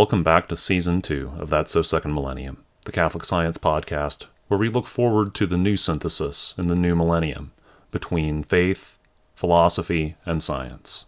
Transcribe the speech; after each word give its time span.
Welcome 0.00 0.22
back 0.22 0.48
to 0.48 0.56
Season 0.56 1.02
2 1.02 1.32
of 1.40 1.50
That's 1.50 1.72
So 1.72 1.82
Second 1.82 2.14
Millennium, 2.14 2.64
the 2.86 2.90
Catholic 2.90 3.22
Science 3.22 3.58
Podcast, 3.58 4.24
where 4.48 4.56
we 4.56 4.70
look 4.70 4.86
forward 4.86 5.34
to 5.34 5.46
the 5.46 5.58
new 5.58 5.76
synthesis 5.76 6.54
in 6.56 6.68
the 6.68 6.74
new 6.74 6.96
millennium 6.96 7.52
between 7.90 8.42
faith, 8.42 8.96
philosophy, 9.34 10.16
and 10.24 10.42
science. 10.42 11.04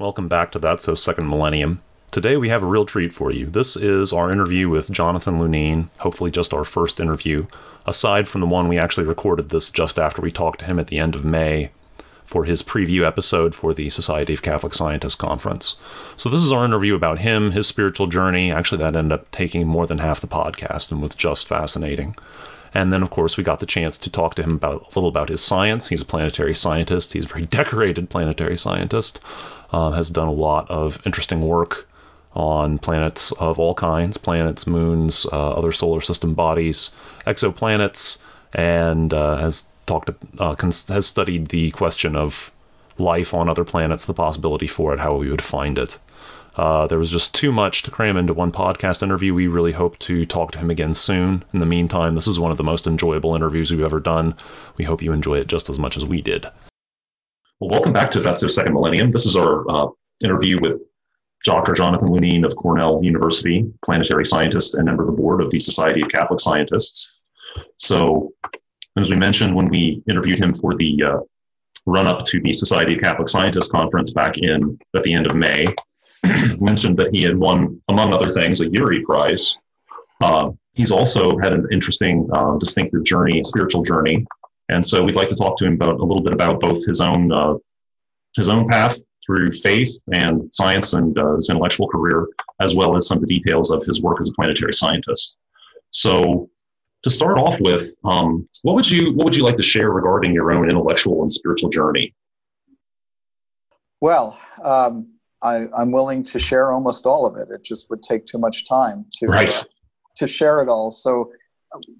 Welcome 0.00 0.26
back 0.26 0.50
to 0.50 0.58
That's 0.58 0.82
So 0.82 0.96
Second 0.96 1.30
Millennium. 1.30 1.80
Today 2.10 2.36
we 2.36 2.48
have 2.48 2.64
a 2.64 2.66
real 2.66 2.84
treat 2.84 3.12
for 3.12 3.30
you. 3.30 3.46
This 3.46 3.76
is 3.76 4.12
our 4.12 4.32
interview 4.32 4.68
with 4.68 4.90
Jonathan 4.90 5.38
Lunine, 5.38 5.90
hopefully 5.96 6.32
just 6.32 6.52
our 6.52 6.64
first 6.64 6.98
interview, 6.98 7.46
aside 7.86 8.26
from 8.26 8.40
the 8.40 8.48
one 8.48 8.66
we 8.66 8.78
actually 8.78 9.06
recorded 9.06 9.48
this 9.48 9.70
just 9.70 10.00
after 10.00 10.20
we 10.20 10.32
talked 10.32 10.58
to 10.58 10.66
him 10.66 10.80
at 10.80 10.88
the 10.88 10.98
end 10.98 11.14
of 11.14 11.24
May 11.24 11.70
for 12.28 12.44
his 12.44 12.62
preview 12.62 13.06
episode 13.06 13.54
for 13.54 13.72
the 13.72 13.88
Society 13.88 14.34
of 14.34 14.42
Catholic 14.42 14.74
Scientists 14.74 15.14
conference. 15.14 15.76
So 16.18 16.28
this 16.28 16.42
is 16.42 16.52
our 16.52 16.66
interview 16.66 16.94
about 16.94 17.18
him, 17.18 17.50
his 17.50 17.66
spiritual 17.66 18.06
journey. 18.06 18.52
Actually, 18.52 18.82
that 18.82 18.96
ended 18.96 19.12
up 19.12 19.30
taking 19.30 19.66
more 19.66 19.86
than 19.86 19.96
half 19.96 20.20
the 20.20 20.26
podcast 20.26 20.92
and 20.92 21.00
was 21.00 21.14
just 21.14 21.48
fascinating. 21.48 22.14
And 22.74 22.92
then, 22.92 23.02
of 23.02 23.08
course, 23.08 23.38
we 23.38 23.44
got 23.44 23.60
the 23.60 23.66
chance 23.66 23.96
to 23.98 24.10
talk 24.10 24.34
to 24.34 24.42
him 24.42 24.52
about 24.56 24.82
a 24.82 24.88
little 24.88 25.08
about 25.08 25.30
his 25.30 25.40
science. 25.40 25.88
He's 25.88 26.02
a 26.02 26.04
planetary 26.04 26.52
scientist. 26.52 27.14
He's 27.14 27.24
a 27.24 27.28
very 27.28 27.46
decorated 27.58 28.10
planetary 28.10 28.58
scientist. 28.58 29.20
Uh, 29.72 29.92
has 29.92 30.10
done 30.10 30.28
a 30.28 30.32
lot 30.32 30.70
of 30.70 31.00
interesting 31.06 31.40
work 31.40 31.88
on 32.34 32.78
planets 32.78 33.32
of 33.32 33.58
all 33.58 33.72
kinds 33.72 34.18
planets, 34.18 34.66
moons, 34.66 35.24
uh, 35.32 35.50
other 35.52 35.72
solar 35.72 36.02
system 36.02 36.34
bodies, 36.34 36.90
exoplanets, 37.26 38.18
and 38.52 39.14
uh, 39.14 39.38
has 39.38 39.64
talked 39.88 40.10
uh, 40.38 40.54
has 40.60 41.06
studied 41.06 41.48
the 41.48 41.70
question 41.72 42.14
of 42.14 42.52
life 42.98 43.34
on 43.34 43.48
other 43.48 43.64
planets, 43.64 44.06
the 44.06 44.14
possibility 44.14 44.66
for 44.66 44.92
it, 44.94 45.00
how 45.00 45.16
we 45.16 45.30
would 45.30 45.42
find 45.42 45.78
it. 45.78 45.98
Uh, 46.54 46.88
there 46.88 46.98
was 46.98 47.10
just 47.10 47.34
too 47.34 47.52
much 47.52 47.84
to 47.84 47.90
cram 47.92 48.16
into 48.16 48.34
one 48.34 48.50
podcast 48.50 49.04
interview. 49.04 49.32
We 49.32 49.46
really 49.46 49.70
hope 49.70 49.96
to 50.00 50.26
talk 50.26 50.52
to 50.52 50.58
him 50.58 50.70
again 50.70 50.92
soon. 50.92 51.44
In 51.52 51.60
the 51.60 51.66
meantime, 51.66 52.16
this 52.16 52.26
is 52.26 52.40
one 52.40 52.50
of 52.50 52.56
the 52.56 52.64
most 52.64 52.88
enjoyable 52.88 53.36
interviews 53.36 53.70
we've 53.70 53.84
ever 53.84 54.00
done. 54.00 54.34
We 54.76 54.84
hope 54.84 55.00
you 55.00 55.12
enjoy 55.12 55.38
it 55.38 55.46
just 55.46 55.70
as 55.70 55.78
much 55.78 55.96
as 55.96 56.04
we 56.04 56.20
did. 56.20 56.46
Well, 57.60 57.70
welcome 57.70 57.92
back 57.92 58.10
to 58.12 58.20
That's 58.20 58.40
So 58.40 58.48
Second 58.48 58.74
Millennium. 58.74 59.12
This 59.12 59.24
is 59.24 59.36
our 59.36 59.70
uh, 59.70 59.88
interview 60.22 60.58
with 60.60 60.82
Dr. 61.44 61.74
Jonathan 61.74 62.08
Lunine 62.08 62.44
of 62.44 62.56
Cornell 62.56 63.00
University, 63.04 63.72
planetary 63.84 64.26
scientist 64.26 64.74
and 64.74 64.84
member 64.84 65.04
of 65.04 65.14
the 65.14 65.20
board 65.20 65.40
of 65.40 65.50
the 65.50 65.60
Society 65.60 66.02
of 66.02 66.08
Catholic 66.08 66.40
Scientists. 66.40 67.16
So, 67.76 68.32
as 69.02 69.10
we 69.10 69.16
mentioned 69.16 69.54
when 69.54 69.68
we 69.68 70.02
interviewed 70.08 70.38
him 70.38 70.54
for 70.54 70.74
the 70.74 71.02
uh, 71.02 71.18
run 71.86 72.06
up 72.06 72.24
to 72.26 72.40
the 72.40 72.52
Society 72.52 72.94
of 72.94 73.00
Catholic 73.00 73.28
Scientists 73.28 73.70
conference 73.70 74.12
back 74.12 74.36
in 74.38 74.78
at 74.94 75.02
the 75.02 75.14
end 75.14 75.26
of 75.26 75.34
May, 75.34 75.66
mentioned 76.60 76.98
that 76.98 77.14
he 77.14 77.22
had 77.22 77.36
won, 77.36 77.80
among 77.88 78.12
other 78.12 78.30
things, 78.30 78.60
a 78.60 78.66
Urey 78.66 79.02
Prize. 79.02 79.58
Uh, 80.20 80.50
he's 80.72 80.90
also 80.90 81.38
had 81.38 81.52
an 81.52 81.68
interesting, 81.70 82.28
uh, 82.32 82.56
distinctive 82.58 83.04
journey, 83.04 83.42
spiritual 83.44 83.82
journey, 83.82 84.26
and 84.68 84.84
so 84.84 85.02
we'd 85.02 85.14
like 85.14 85.30
to 85.30 85.36
talk 85.36 85.58
to 85.58 85.64
him 85.64 85.74
about 85.74 86.00
a 86.00 86.04
little 86.04 86.22
bit 86.22 86.32
about 86.32 86.60
both 86.60 86.84
his 86.84 87.00
own 87.00 87.32
uh, 87.32 87.54
his 88.36 88.48
own 88.48 88.68
path 88.68 88.98
through 89.24 89.52
faith 89.52 90.00
and 90.12 90.48
science 90.54 90.92
and 90.94 91.18
uh, 91.18 91.36
his 91.36 91.50
intellectual 91.50 91.88
career, 91.88 92.26
as 92.60 92.74
well 92.74 92.96
as 92.96 93.06
some 93.06 93.18
of 93.18 93.26
the 93.26 93.38
details 93.38 93.70
of 93.70 93.84
his 93.84 94.00
work 94.02 94.18
as 94.20 94.28
a 94.28 94.32
planetary 94.32 94.72
scientist. 94.72 95.36
So, 95.90 96.50
to 97.04 97.10
start 97.10 97.38
off 97.38 97.60
with, 97.60 97.94
um, 98.04 98.48
what 98.62 98.74
would 98.74 98.90
you 98.90 99.12
what 99.14 99.24
would 99.24 99.36
you 99.36 99.44
like 99.44 99.56
to 99.56 99.62
share 99.62 99.90
regarding 99.90 100.32
your 100.32 100.52
own 100.52 100.68
intellectual 100.68 101.20
and 101.20 101.30
spiritual 101.30 101.70
journey? 101.70 102.14
Well, 104.00 104.38
um, 104.62 105.14
I, 105.42 105.66
am 105.76 105.92
willing 105.92 106.24
to 106.24 106.38
share 106.38 106.72
almost 106.72 107.06
all 107.06 107.26
of 107.26 107.36
it. 107.36 107.48
It 107.52 107.64
just 107.64 107.90
would 107.90 108.02
take 108.02 108.26
too 108.26 108.38
much 108.38 108.68
time 108.68 109.06
to 109.14 109.26
right. 109.26 109.56
uh, 109.56 109.64
to 110.16 110.28
share 110.28 110.60
it 110.60 110.68
all. 110.68 110.90
So 110.90 111.32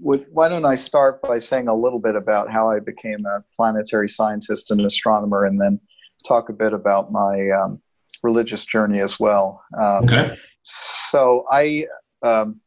with, 0.00 0.28
why 0.32 0.48
don't 0.48 0.64
I 0.64 0.74
start 0.74 1.22
by 1.22 1.38
saying 1.38 1.68
a 1.68 1.74
little 1.74 1.98
bit 1.98 2.16
about 2.16 2.50
how 2.50 2.70
I 2.70 2.80
became 2.80 3.24
a 3.26 3.44
planetary 3.54 4.08
scientist 4.08 4.70
and 4.70 4.80
astronomer, 4.80 5.44
and 5.44 5.60
then 5.60 5.80
talk 6.26 6.48
a 6.48 6.52
bit 6.52 6.72
about 6.72 7.12
my 7.12 7.50
um, 7.50 7.80
religious 8.22 8.64
journey 8.64 9.00
as 9.00 9.20
well. 9.20 9.62
Um, 9.76 10.04
okay. 10.04 10.36
So 10.62 11.46
I 11.50 11.86
um, 12.22 12.60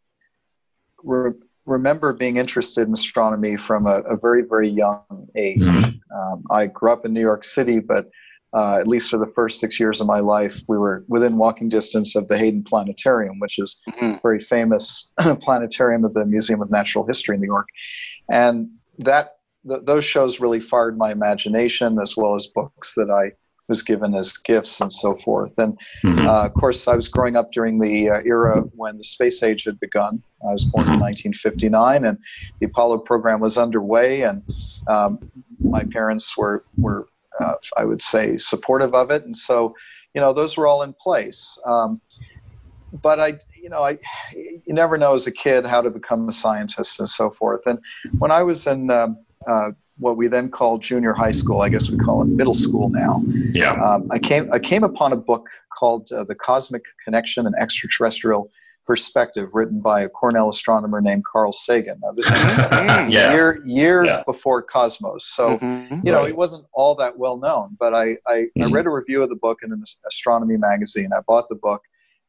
re- 1.03 1.33
remember 1.65 2.13
being 2.13 2.37
interested 2.37 2.87
in 2.87 2.93
astronomy 2.93 3.57
from 3.57 3.85
a, 3.85 4.01
a 4.01 4.17
very, 4.17 4.43
very 4.43 4.69
young 4.69 5.27
age. 5.35 5.59
Mm-hmm. 5.59 6.17
Um, 6.17 6.43
I 6.49 6.67
grew 6.67 6.91
up 6.91 7.05
in 7.05 7.13
New 7.13 7.21
York 7.21 7.43
City, 7.43 7.79
but 7.79 8.09
uh, 8.53 8.77
at 8.79 8.87
least 8.87 9.09
for 9.09 9.17
the 9.17 9.31
first 9.33 9.59
six 9.59 9.79
years 9.79 10.01
of 10.01 10.07
my 10.07 10.19
life, 10.19 10.61
we 10.67 10.77
were 10.77 11.05
within 11.07 11.37
walking 11.37 11.69
distance 11.69 12.15
of 12.15 12.27
the 12.27 12.37
Hayden 12.37 12.63
Planetarium, 12.63 13.39
which 13.39 13.57
is 13.59 13.79
mm-hmm. 13.89 14.17
a 14.17 14.19
very 14.21 14.41
famous 14.41 15.11
planetarium 15.41 16.03
of 16.03 16.13
the 16.13 16.25
Museum 16.25 16.61
of 16.61 16.69
Natural 16.69 17.05
History 17.05 17.35
in 17.35 17.41
New 17.41 17.47
York. 17.47 17.67
And 18.29 18.69
that 18.97 19.37
th- 19.67 19.81
those 19.85 20.03
shows 20.03 20.41
really 20.41 20.59
fired 20.59 20.97
my 20.97 21.11
imagination, 21.11 21.97
as 22.01 22.17
well 22.17 22.35
as 22.35 22.47
books 22.47 22.93
that 22.95 23.09
I 23.09 23.31
was 23.71 23.81
given 23.81 24.13
as 24.13 24.37
gifts 24.37 24.79
and 24.81 24.91
so 24.91 25.17
forth. 25.25 25.57
And 25.57 25.77
mm-hmm. 26.03 26.27
uh, 26.27 26.45
of 26.45 26.53
course, 26.53 26.87
I 26.87 26.95
was 26.95 27.07
growing 27.07 27.35
up 27.35 27.51
during 27.51 27.79
the 27.79 28.09
uh, 28.09 28.19
era 28.25 28.61
when 28.75 28.97
the 28.97 29.03
space 29.03 29.41
age 29.41 29.63
had 29.63 29.79
begun. 29.79 30.21
I 30.47 30.51
was 30.51 30.65
born 30.65 30.85
in 30.85 30.99
1959, 30.99 31.71
mm-hmm. 31.71 32.05
and 32.05 32.17
the 32.59 32.67
Apollo 32.67 32.99
program 32.99 33.39
was 33.39 33.57
underway, 33.57 34.21
and 34.21 34.43
um, 34.87 35.31
my 35.59 35.83
parents 35.83 36.37
were 36.37 36.65
were 36.77 37.07
uh, 37.39 37.53
I 37.77 37.85
would 37.85 38.01
say, 38.01 38.37
supportive 38.37 38.93
of 38.93 39.11
it. 39.11 39.25
And 39.25 39.35
so, 39.35 39.75
you 40.13 40.21
know, 40.21 40.33
those 40.33 40.57
were 40.57 40.67
all 40.67 40.83
in 40.83 40.93
place. 40.93 41.57
Um, 41.65 42.01
but 42.91 43.19
I, 43.19 43.39
you 43.61 43.69
know, 43.69 43.83
I, 43.83 43.99
you 44.33 44.73
never 44.73 44.97
know 44.97 45.15
as 45.15 45.27
a 45.27 45.31
kid 45.31 45.65
how 45.65 45.81
to 45.81 45.89
become 45.89 46.27
a 46.27 46.33
scientist 46.33 46.99
and 46.99 47.09
so 47.09 47.29
forth. 47.29 47.61
And 47.65 47.79
when 48.19 48.31
I 48.31 48.43
was 48.43 48.67
in 48.67 48.89
um, 48.89 49.17
uh, 49.47 49.71
what 50.01 50.17
we 50.17 50.27
then 50.27 50.49
called 50.49 50.81
junior 50.81 51.13
high 51.13 51.31
school, 51.31 51.61
I 51.61 51.69
guess 51.69 51.89
we 51.89 51.97
call 51.97 52.23
it 52.23 52.25
middle 52.25 52.55
school 52.55 52.89
now. 52.89 53.21
Yeah. 53.53 53.73
Um, 53.73 54.09
I 54.11 54.19
came 54.19 54.51
I 54.51 54.59
came 54.59 54.83
upon 54.83 55.13
a 55.13 55.15
book 55.15 55.47
called 55.77 56.11
uh, 56.11 56.23
The 56.23 56.35
Cosmic 56.35 56.83
Connection 57.05 57.45
and 57.45 57.55
Extraterrestrial 57.59 58.51
perspective 58.87 59.49
written 59.53 59.79
by 59.79 60.01
a 60.01 60.09
Cornell 60.09 60.49
astronomer 60.49 61.01
named 61.01 61.23
Carl 61.23 61.53
Sagan. 61.53 61.99
Now, 62.01 62.11
this 62.13 62.25
is 62.25 62.31
yeah. 63.13 63.31
year, 63.31 63.61
years 63.63 64.07
yeah. 64.09 64.23
before 64.25 64.63
Cosmos. 64.63 65.27
So, 65.27 65.57
mm-hmm. 65.57 65.99
you 66.03 66.11
know, 66.11 66.21
right. 66.21 66.29
it 66.29 66.35
wasn't 66.35 66.65
all 66.73 66.95
that 66.95 67.17
well 67.17 67.37
known, 67.37 67.77
but 67.79 67.93
I, 67.93 68.17
I, 68.27 68.33
mm-hmm. 68.33 68.63
I, 68.63 68.65
read 68.71 68.87
a 68.87 68.89
review 68.89 69.21
of 69.21 69.29
the 69.29 69.35
book 69.35 69.59
in 69.63 69.71
an 69.71 69.83
astronomy 70.07 70.57
magazine. 70.57 71.11
I 71.15 71.21
bought 71.21 71.47
the 71.47 71.55
book, 71.55 71.83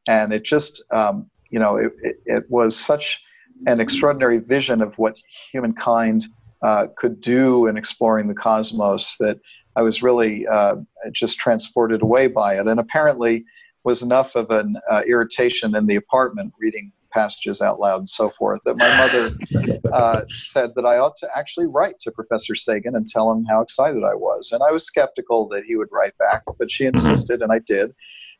and 0.07 0.31
it 0.31 0.43
just, 0.43 0.83
um, 0.91 1.29
you 1.49 1.59
know, 1.59 1.77
it, 1.77 1.91
it, 2.03 2.15
it, 2.25 2.43
was 2.49 2.77
such 2.77 3.21
an 3.65 3.79
extraordinary 3.79 4.37
vision 4.37 4.81
of 4.81 4.97
what 4.97 5.15
humankind 5.51 6.25
uh, 6.63 6.87
could 6.97 7.21
do 7.21 7.67
in 7.67 7.77
exploring 7.77 8.27
the 8.27 8.33
cosmos 8.33 9.17
that 9.17 9.39
I 9.75 9.81
was 9.81 10.01
really 10.01 10.47
uh, 10.47 10.75
just 11.11 11.37
transported 11.37 12.01
away 12.01 12.27
by 12.27 12.59
it. 12.59 12.67
And 12.67 12.79
apparently, 12.79 13.45
was 13.83 14.01
enough 14.01 14.35
of 14.35 14.49
an 14.49 14.77
uh, 14.89 15.01
irritation 15.07 15.75
in 15.75 15.87
the 15.87 15.97
apartment 15.97 16.53
reading 16.57 16.91
passages 17.11 17.61
out 17.61 17.79
loud 17.79 17.99
and 17.99 18.09
so 18.09 18.29
forth 18.31 18.59
that 18.65 18.75
my 18.75 18.97
mother 18.97 19.79
uh, 19.93 20.21
said 20.29 20.71
that 20.75 20.85
I 20.85 20.97
ought 20.97 21.15
to 21.17 21.29
actually 21.35 21.67
write 21.67 21.99
to 22.01 22.11
Professor 22.11 22.55
Sagan 22.55 22.95
and 22.95 23.07
tell 23.07 23.31
him 23.31 23.45
how 23.45 23.61
excited 23.61 24.03
I 24.03 24.15
was. 24.15 24.51
And 24.51 24.63
I 24.63 24.71
was 24.71 24.85
skeptical 24.85 25.47
that 25.49 25.63
he 25.65 25.75
would 25.75 25.89
write 25.91 26.17
back, 26.17 26.43
but 26.57 26.71
she 26.71 26.85
insisted, 26.85 27.41
and 27.41 27.51
I 27.51 27.59
did. 27.59 27.93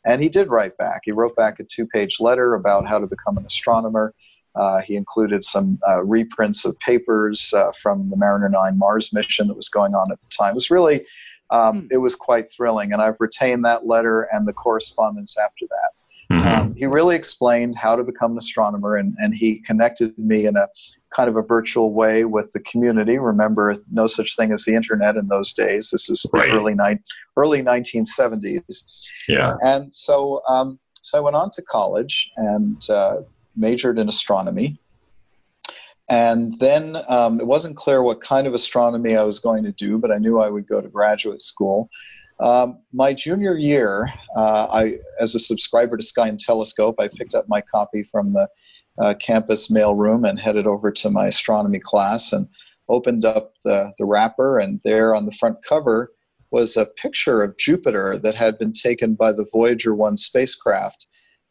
And 0.05 0.21
he 0.21 0.29
did 0.29 0.49
write 0.49 0.77
back. 0.77 1.01
He 1.05 1.11
wrote 1.11 1.35
back 1.35 1.59
a 1.59 1.63
two 1.63 1.87
page 1.87 2.17
letter 2.19 2.55
about 2.55 2.87
how 2.87 2.99
to 2.99 3.07
become 3.07 3.37
an 3.37 3.45
astronomer. 3.45 4.13
Uh, 4.55 4.81
he 4.81 4.95
included 4.95 5.43
some 5.43 5.79
uh, 5.87 6.03
reprints 6.03 6.63
of 6.65 6.77
papers 6.79 7.53
uh, 7.55 7.71
from 7.81 8.09
the 8.09 8.15
Mariner 8.15 8.49
9 8.49 8.77
Mars 8.77 9.11
mission 9.11 9.47
that 9.47 9.55
was 9.55 9.69
going 9.69 9.95
on 9.95 10.11
at 10.11 10.19
the 10.19 10.27
time. 10.27 10.51
It 10.51 10.55
was 10.55 10.69
really 10.69 11.05
um, 11.49 11.81
hmm. 11.81 11.87
it 11.91 11.97
was 11.97 12.15
quite 12.15 12.51
thrilling. 12.51 12.93
And 12.93 13.01
I've 13.01 13.17
retained 13.19 13.65
that 13.65 13.85
letter 13.85 14.27
and 14.31 14.47
the 14.47 14.53
correspondence 14.53 15.35
after 15.37 15.65
that. 15.69 16.35
Mm-hmm. 16.35 16.47
Um, 16.47 16.75
he 16.75 16.85
really 16.85 17.15
explained 17.15 17.75
how 17.77 17.95
to 17.95 18.03
become 18.03 18.31
an 18.31 18.37
astronomer, 18.37 18.95
and, 18.95 19.15
and 19.19 19.35
he 19.35 19.59
connected 19.59 20.17
me 20.17 20.45
in 20.45 20.55
a 20.55 20.67
kind 21.15 21.29
of 21.29 21.35
a 21.35 21.41
virtual 21.41 21.93
way 21.93 22.25
with 22.25 22.51
the 22.53 22.59
community. 22.61 23.19
Remember, 23.19 23.75
no 23.91 24.07
such 24.07 24.35
thing 24.35 24.51
as 24.51 24.65
the 24.65 24.73
internet 24.73 25.15
in 25.15 25.27
those 25.27 25.53
days. 25.53 25.89
This 25.91 26.09
is 26.09 26.25
right. 26.33 26.49
the 26.49 26.55
early 26.55 26.73
ni- 26.73 26.99
early 27.37 27.61
1970s. 27.61 28.83
Yeah. 29.27 29.55
And 29.61 29.93
so, 29.93 30.41
um, 30.47 30.79
so 31.01 31.19
I 31.19 31.21
went 31.21 31.35
on 31.35 31.51
to 31.51 31.61
college 31.61 32.31
and 32.37 32.81
uh, 32.89 33.17
majored 33.55 33.99
in 33.99 34.09
astronomy. 34.09 34.79
And 36.09 36.59
then 36.59 36.97
um, 37.07 37.39
it 37.39 37.47
wasn't 37.47 37.77
clear 37.77 38.03
what 38.03 38.21
kind 38.21 38.45
of 38.45 38.53
astronomy 38.53 39.15
I 39.15 39.23
was 39.23 39.39
going 39.39 39.63
to 39.63 39.71
do, 39.71 39.97
but 39.97 40.11
I 40.11 40.17
knew 40.17 40.39
I 40.39 40.49
would 40.49 40.67
go 40.67 40.81
to 40.81 40.87
graduate 40.89 41.41
school. 41.41 41.89
Um, 42.39 42.79
my 42.91 43.13
junior 43.13 43.57
year, 43.57 44.11
uh, 44.35 44.67
I, 44.71 44.99
as 45.19 45.35
a 45.35 45.39
subscriber 45.39 45.95
to 45.95 46.03
Sky 46.03 46.27
and 46.27 46.39
Telescope, 46.39 46.95
I 46.99 47.07
picked 47.07 47.35
up 47.35 47.45
my 47.47 47.61
copy 47.61 48.03
from 48.03 48.33
the 48.33 48.49
uh, 48.99 49.13
campus 49.19 49.69
mailroom 49.69 50.27
and 50.27 50.39
headed 50.39 50.67
over 50.67 50.91
to 50.91 51.09
my 51.09 51.27
astronomy 51.27 51.79
class 51.79 52.33
and 52.33 52.47
opened 52.89 53.23
up 53.23 53.53
the, 53.63 53.93
the 53.97 54.05
wrapper. 54.05 54.59
And 54.59 54.81
there 54.83 55.15
on 55.15 55.25
the 55.25 55.31
front 55.31 55.57
cover 55.67 56.11
was 56.51 56.75
a 56.75 56.85
picture 56.85 57.41
of 57.41 57.57
Jupiter 57.57 58.17
that 58.19 58.35
had 58.35 58.59
been 58.59 58.73
taken 58.73 59.15
by 59.15 59.31
the 59.31 59.47
Voyager 59.51 59.95
1 59.95 60.17
spacecraft 60.17 61.07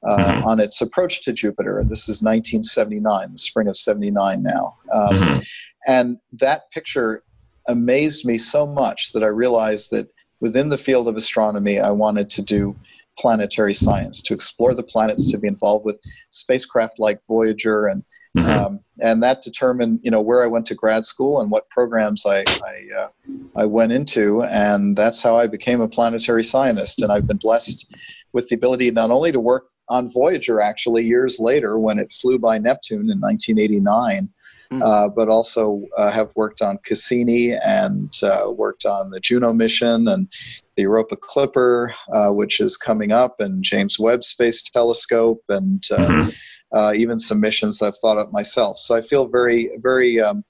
uh, 0.06 0.16
mm-hmm. 0.16 0.44
on 0.44 0.60
its 0.60 0.80
approach 0.80 1.22
to 1.22 1.32
Jupiter. 1.32 1.82
This 1.84 2.08
is 2.08 2.22
1979, 2.22 3.32
the 3.32 3.38
spring 3.38 3.68
of 3.68 3.76
79 3.76 4.42
now. 4.42 4.76
Um, 4.92 5.08
mm-hmm. 5.10 5.38
And 5.86 6.18
that 6.34 6.70
picture 6.70 7.22
amazed 7.68 8.24
me 8.24 8.38
so 8.38 8.66
much 8.66 9.12
that 9.12 9.22
I 9.22 9.28
realized 9.28 9.90
that 9.92 10.08
within 10.40 10.68
the 10.68 10.78
field 10.78 11.08
of 11.08 11.16
astronomy, 11.16 11.78
I 11.78 11.90
wanted 11.90 12.30
to 12.30 12.42
do 12.42 12.76
planetary 13.18 13.74
science, 13.74 14.20
to 14.22 14.34
explore 14.34 14.74
the 14.74 14.82
planets, 14.82 15.30
to 15.30 15.38
be 15.38 15.48
involved 15.48 15.84
with 15.84 16.00
spacecraft 16.30 16.98
like 16.98 17.20
Voyager, 17.28 17.86
and 17.86 18.02
mm-hmm. 18.36 18.48
um, 18.48 18.80
and 19.00 19.22
that 19.22 19.42
determined 19.42 20.00
you 20.02 20.10
know 20.10 20.20
where 20.20 20.42
I 20.42 20.46
went 20.46 20.66
to 20.66 20.74
grad 20.74 21.04
school 21.04 21.40
and 21.40 21.50
what 21.50 21.68
programs 21.68 22.24
I 22.26 22.40
I, 22.40 23.00
uh, 23.00 23.08
I 23.56 23.66
went 23.66 23.92
into, 23.92 24.42
and 24.42 24.96
that's 24.96 25.22
how 25.22 25.36
I 25.36 25.46
became 25.46 25.80
a 25.80 25.88
planetary 25.88 26.44
scientist. 26.44 27.00
And 27.00 27.12
I've 27.12 27.26
been 27.26 27.38
blessed 27.38 27.86
with 28.32 28.48
the 28.48 28.56
ability 28.56 28.90
not 28.90 29.10
only 29.10 29.32
to 29.32 29.40
work 29.40 29.70
on 29.88 30.10
Voyager 30.10 30.60
actually 30.60 31.04
years 31.04 31.38
later 31.38 31.78
when 31.78 31.98
it 31.98 32.12
flew 32.12 32.38
by 32.38 32.58
Neptune 32.58 33.10
in 33.10 33.20
1989 33.20 34.30
mm. 34.72 34.82
uh, 34.82 35.08
but 35.08 35.28
also 35.28 35.82
uh, 35.96 36.10
have 36.10 36.30
worked 36.34 36.62
on 36.62 36.78
Cassini 36.78 37.52
and 37.52 38.12
uh, 38.22 38.50
worked 38.50 38.86
on 38.86 39.10
the 39.10 39.20
Juno 39.20 39.52
mission 39.52 40.08
and 40.08 40.28
the 40.76 40.82
Europa 40.82 41.16
Clipper, 41.16 41.92
uh, 42.12 42.30
which 42.30 42.60
is 42.60 42.76
coming 42.76 43.12
up, 43.12 43.40
and 43.40 43.62
James 43.62 43.98
Webb 43.98 44.24
Space 44.24 44.62
Telescope, 44.62 45.42
and 45.48 45.84
uh, 45.90 45.96
mm-hmm. 45.98 46.30
Uh, 46.72 46.92
even 46.96 47.18
some 47.18 47.40
missions 47.40 47.82
I've 47.82 47.98
thought 47.98 48.18
up 48.18 48.32
myself. 48.32 48.78
So 48.78 48.94
I 48.94 49.02
feel 49.02 49.26
very, 49.26 49.70
very 49.78 50.20
um, 50.20 50.44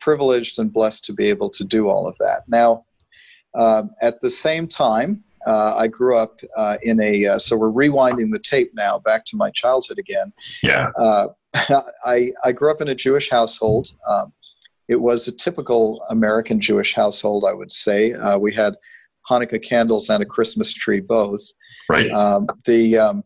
privileged 0.00 0.58
and 0.58 0.72
blessed 0.72 1.04
to 1.06 1.12
be 1.12 1.28
able 1.28 1.50
to 1.50 1.64
do 1.64 1.88
all 1.88 2.08
of 2.08 2.16
that. 2.18 2.42
Now, 2.48 2.84
um, 3.54 3.90
at 4.00 4.20
the 4.20 4.30
same 4.30 4.66
time, 4.66 5.22
uh, 5.46 5.74
I 5.76 5.86
grew 5.86 6.16
up 6.16 6.40
uh, 6.56 6.76
in 6.82 7.00
a 7.00 7.26
uh, 7.26 7.38
so 7.38 7.56
we're 7.56 7.70
rewinding 7.72 8.30
the 8.30 8.38
tape 8.38 8.72
now 8.74 8.98
back 8.98 9.24
to 9.26 9.36
my 9.36 9.50
childhood 9.50 9.98
again. 9.98 10.32
Yeah. 10.62 10.90
I, 12.04 12.32
I 12.44 12.52
grew 12.52 12.70
up 12.70 12.80
in 12.80 12.88
a 12.88 12.94
Jewish 12.94 13.30
household. 13.30 13.90
Um, 14.06 14.32
it 14.88 15.00
was 15.00 15.28
a 15.28 15.32
typical 15.32 16.04
American 16.10 16.60
Jewish 16.60 16.94
household, 16.94 17.44
I 17.48 17.52
would 17.52 17.72
say. 17.72 18.12
Uh, 18.12 18.38
we 18.38 18.54
had 18.54 18.74
Hanukkah 19.28 19.62
candles 19.62 20.10
and 20.10 20.22
a 20.22 20.26
Christmas 20.26 20.74
tree 20.74 21.00
both. 21.00 21.40
Right. 21.88 22.10
Um, 22.10 22.46
the 22.66 22.98
um, 22.98 23.24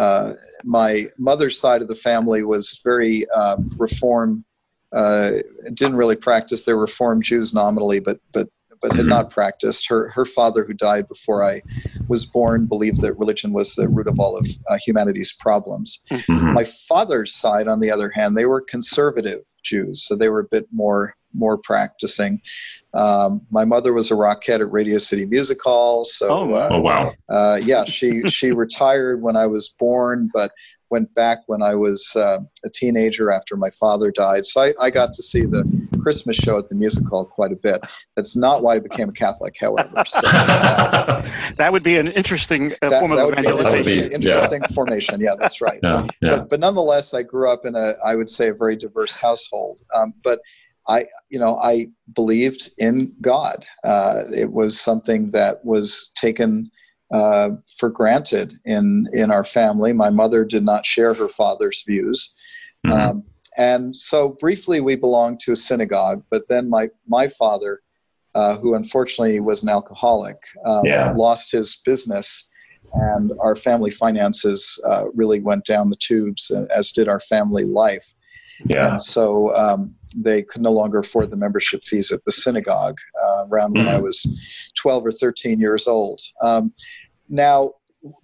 uh, 0.00 0.32
my 0.64 1.06
mother's 1.18 1.60
side 1.60 1.82
of 1.82 1.88
the 1.88 1.94
family 1.94 2.42
was 2.42 2.80
very 2.82 3.28
um, 3.32 3.70
reform. 3.76 4.46
Uh, 4.92 5.32
didn't 5.74 5.96
really 5.96 6.16
practice. 6.16 6.64
They're 6.64 6.78
Reform 6.78 7.20
Jews 7.20 7.52
nominally, 7.52 8.00
but 8.00 8.18
but 8.32 8.48
but 8.80 8.94
had 8.94 9.06
not 9.06 9.30
practiced. 9.30 9.88
Her 9.88 10.08
her 10.10 10.24
father, 10.24 10.64
who 10.64 10.72
died 10.72 11.08
before 11.08 11.42
I 11.42 11.62
was 12.08 12.24
born, 12.24 12.66
believed 12.66 13.02
that 13.02 13.18
religion 13.18 13.52
was 13.52 13.74
the 13.74 13.88
root 13.88 14.06
of 14.06 14.18
all 14.18 14.36
of 14.36 14.46
uh, 14.68 14.78
humanity's 14.84 15.32
problems. 15.32 16.00
Mm-hmm. 16.10 16.54
My 16.54 16.64
father's 16.64 17.34
side, 17.34 17.68
on 17.68 17.80
the 17.80 17.90
other 17.90 18.10
hand, 18.10 18.36
they 18.36 18.46
were 18.46 18.60
conservative 18.60 19.40
Jews, 19.62 20.04
so 20.06 20.16
they 20.16 20.28
were 20.28 20.40
a 20.40 20.48
bit 20.50 20.66
more 20.72 21.14
more 21.32 21.58
practicing. 21.58 22.40
Um, 22.92 23.46
my 23.50 23.64
mother 23.64 23.92
was 23.92 24.10
a 24.10 24.14
rockette 24.14 24.60
at 24.60 24.72
Radio 24.72 24.98
City 24.98 25.26
Music 25.26 25.58
Hall, 25.62 26.04
so 26.04 26.28
oh, 26.28 26.54
uh, 26.54 26.68
oh 26.72 26.80
wow, 26.80 27.12
uh, 27.28 27.60
yeah, 27.62 27.84
she 27.84 28.22
she 28.30 28.52
retired 28.52 29.22
when 29.22 29.36
I 29.36 29.46
was 29.46 29.68
born, 29.68 30.30
but 30.32 30.52
went 30.90 31.14
back 31.14 31.38
when 31.46 31.62
I 31.62 31.76
was 31.76 32.14
uh, 32.16 32.40
a 32.64 32.70
teenager 32.70 33.30
after 33.30 33.56
my 33.56 33.70
father 33.70 34.10
died. 34.10 34.44
So 34.44 34.60
I, 34.60 34.74
I, 34.80 34.90
got 34.90 35.12
to 35.12 35.22
see 35.22 35.46
the 35.46 35.62
Christmas 36.02 36.36
show 36.36 36.58
at 36.58 36.68
the 36.68 36.74
music 36.74 37.06
hall 37.08 37.24
quite 37.24 37.52
a 37.52 37.56
bit. 37.56 37.80
That's 38.16 38.36
not 38.36 38.62
why 38.62 38.76
I 38.76 38.78
became 38.78 39.08
a 39.08 39.12
Catholic, 39.12 39.56
however. 39.58 40.04
So, 40.06 40.20
uh, 40.24 41.28
that 41.56 41.72
would 41.72 41.82
be 41.82 41.96
an 41.96 42.08
interesting 42.08 42.72
uh, 42.82 42.90
that, 42.90 43.00
form 43.00 43.14
that 43.14 43.26
of 43.26 43.32
evangelization. 43.32 44.12
interesting 44.12 44.62
yeah. 44.62 44.74
formation. 44.74 45.20
Yeah, 45.20 45.34
that's 45.38 45.60
right. 45.60 45.80
Yeah, 45.82 46.06
yeah. 46.20 46.30
But, 46.30 46.50
but, 46.50 46.60
nonetheless, 46.60 47.14
I 47.14 47.22
grew 47.22 47.50
up 47.50 47.64
in 47.64 47.74
a, 47.74 47.94
I 48.04 48.14
would 48.14 48.30
say, 48.30 48.48
a 48.48 48.54
very 48.54 48.76
diverse 48.76 49.16
household. 49.16 49.80
Um, 49.94 50.14
but 50.22 50.40
I, 50.88 51.06
you 51.28 51.38
know, 51.38 51.56
I 51.56 51.88
believed 52.14 52.70
in 52.78 53.14
God. 53.20 53.64
Uh, 53.84 54.22
it 54.34 54.50
was 54.50 54.80
something 54.80 55.30
that 55.32 55.64
was 55.64 56.10
taken 56.16 56.70
uh, 57.12 57.50
for 57.76 57.90
granted 57.90 58.58
in 58.64 59.08
in 59.12 59.30
our 59.30 59.44
family. 59.44 59.92
My 59.92 60.10
mother 60.10 60.44
did 60.44 60.64
not 60.64 60.86
share 60.86 61.14
her 61.14 61.28
father's 61.28 61.84
views, 61.86 62.34
mm-hmm. 62.86 62.98
um, 62.98 63.24
and 63.56 63.96
so 63.96 64.28
briefly 64.28 64.80
we 64.80 64.96
belonged 64.96 65.40
to 65.40 65.52
a 65.52 65.56
synagogue. 65.56 66.24
But 66.30 66.48
then 66.48 66.68
my 66.68 66.88
my 67.06 67.28
father, 67.28 67.80
uh, 68.34 68.56
who 68.58 68.74
unfortunately 68.74 69.40
was 69.40 69.62
an 69.62 69.68
alcoholic, 69.68 70.38
um, 70.64 70.84
yeah. 70.84 71.12
lost 71.12 71.52
his 71.52 71.76
business. 71.84 72.48
And 72.92 73.32
our 73.40 73.54
family 73.54 73.90
finances 73.90 74.82
uh, 74.88 75.10
really 75.14 75.38
went 75.40 75.64
down 75.64 75.90
the 75.90 75.96
tubes, 76.00 76.50
uh, 76.50 76.64
as 76.74 76.90
did 76.90 77.08
our 77.08 77.20
family 77.20 77.64
life. 77.64 78.12
Yeah. 78.64 78.90
And 78.90 79.02
so 79.02 79.54
um, 79.54 79.94
they 80.16 80.42
could 80.42 80.62
no 80.62 80.72
longer 80.72 80.98
afford 80.98 81.30
the 81.30 81.36
membership 81.36 81.84
fees 81.84 82.10
at 82.10 82.24
the 82.24 82.32
synagogue 82.32 82.98
uh, 83.22 83.46
around 83.48 83.74
mm-hmm. 83.74 83.86
when 83.86 83.88
I 83.88 83.98
mm-hmm. 83.98 84.04
was 84.04 84.40
12 84.76 85.06
or 85.06 85.12
13 85.12 85.60
years 85.60 85.86
old. 85.86 86.20
Um, 86.42 86.72
now, 87.28 87.74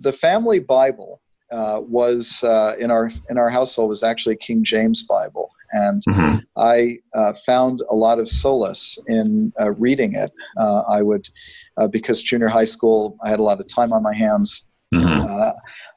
the 0.01 0.13
family 0.13 0.59
Bible 0.59 1.21
uh, 1.53 1.81
was 1.81 2.43
uh, 2.45 2.75
in 2.79 2.91
our 2.91 3.11
in 3.31 3.39
our 3.39 3.49
household 3.49 3.91
was 3.91 4.03
actually 4.03 4.37
King 4.37 4.65
James 4.65 5.03
Bible, 5.05 5.51
and 5.73 6.03
mm-hmm. 6.09 6.37
I 6.57 6.99
uh, 7.15 7.35
found 7.35 7.83
a 7.89 7.95
lot 7.95 8.19
of 8.19 8.29
solace 8.29 8.99
in 9.07 9.53
uh, 9.61 9.73
reading 9.73 10.15
it. 10.15 10.33
Uh, 10.59 10.83
I 10.89 11.03
would 11.03 11.29
uh, 11.77 11.89
because 11.89 12.23
junior 12.23 12.49
high 12.49 12.65
school 12.65 13.17
I 13.23 13.29
had 13.29 13.39
a 13.39 13.45
lot 13.45 13.61
of 13.61 13.69
time 13.69 13.93
on 13.93 14.03
my 14.03 14.15
hands. 14.15 14.67
Mm-hmm. 14.95 15.51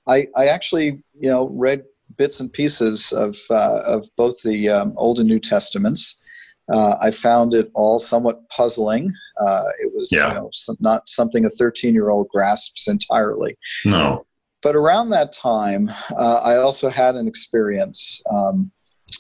I 0.08 0.28
I 0.36 0.48
actually 0.48 1.04
you 1.20 1.30
know 1.30 1.50
read 1.50 1.84
bits 2.18 2.40
and 2.40 2.52
pieces 2.52 3.12
of 3.12 3.38
of 3.50 4.08
both 4.18 4.42
the 4.44 4.70
um, 4.70 4.94
Old 4.98 5.20
and 5.20 5.28
New 5.28 5.40
Testaments. 5.40 6.24
I 6.72 7.10
found 7.10 7.56
it 7.56 7.72
all 7.74 7.98
somewhat 7.98 8.48
puzzling. 8.50 9.12
Uh, 9.40 9.64
it 9.82 9.92
was 9.96 10.12
yeah. 10.12 10.28
you 10.28 10.34
know, 10.36 10.50
some, 10.52 10.78
not 10.80 11.08
something 11.10 11.46
a 11.46 11.50
13 11.50 11.96
year 11.96 12.10
old 12.10 12.28
grasps 12.30 12.88
entirely. 12.88 13.58
No. 13.86 14.26
But 14.62 14.76
around 14.76 15.10
that 15.10 15.32
time, 15.32 15.90
uh, 16.18 16.42
I 16.44 16.58
also 16.58 16.90
had 16.90 17.16
an 17.16 17.28
experience 17.28 18.22
um, 18.30 18.72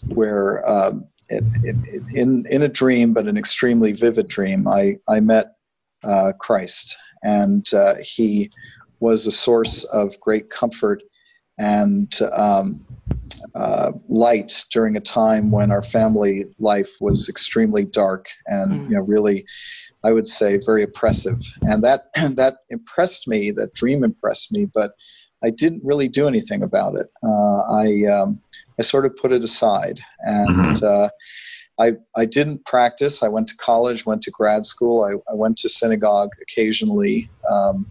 where, 0.07 0.67
um, 0.69 1.05
it, 1.29 1.43
it, 1.63 1.75
it, 1.85 2.03
in 2.13 2.45
in 2.47 2.63
a 2.63 2.67
dream, 2.67 3.13
but 3.13 3.27
an 3.27 3.37
extremely 3.37 3.91
vivid 3.91 4.27
dream, 4.27 4.67
I 4.67 4.97
I 5.07 5.19
met 5.19 5.53
uh, 6.03 6.33
Christ, 6.39 6.97
and 7.23 7.71
uh, 7.73 7.95
he 8.01 8.51
was 8.99 9.27
a 9.27 9.31
source 9.31 9.83
of 9.85 10.19
great 10.19 10.49
comfort 10.49 11.03
and 11.59 12.17
um, 12.31 12.85
uh, 13.53 13.91
light 14.07 14.63
during 14.71 14.95
a 14.95 15.01
time 15.01 15.51
when 15.51 15.71
our 15.71 15.81
family 15.81 16.45
life 16.57 16.89
was 16.99 17.29
extremely 17.29 17.83
dark 17.85 18.27
and 18.47 18.71
mm. 18.71 18.89
you 18.89 18.95
know 18.95 19.01
really 19.01 19.45
I 20.03 20.13
would 20.13 20.27
say 20.27 20.59
very 20.65 20.83
oppressive 20.83 21.39
and 21.61 21.83
that 21.83 22.05
that 22.35 22.57
impressed 22.69 23.27
me 23.27 23.51
that 23.51 23.73
dream 23.73 24.03
impressed 24.03 24.51
me 24.51 24.65
but 24.65 24.91
I 25.43 25.49
didn't 25.49 25.83
really 25.83 26.07
do 26.07 26.27
anything 26.27 26.63
about 26.63 26.95
it 26.95 27.07
uh, 27.23 27.61
I 27.61 28.05
um, 28.05 28.41
I 28.77 28.83
sort 28.83 29.05
of 29.05 29.15
put 29.17 29.31
it 29.31 29.43
aside 29.43 29.99
and 30.19 30.49
mm-hmm. 30.49 30.85
uh, 30.85 31.09
I, 31.79 31.93
I 32.13 32.25
didn't 32.25 32.65
practice. 32.65 33.23
I 33.23 33.29
went 33.29 33.47
to 33.47 33.55
college, 33.55 34.05
went 34.05 34.21
to 34.23 34.31
grad 34.31 34.65
school. 34.65 35.05
I, 35.05 35.31
I 35.31 35.33
went 35.33 35.57
to 35.59 35.69
synagogue 35.69 36.31
occasionally. 36.41 37.29
Um, 37.49 37.89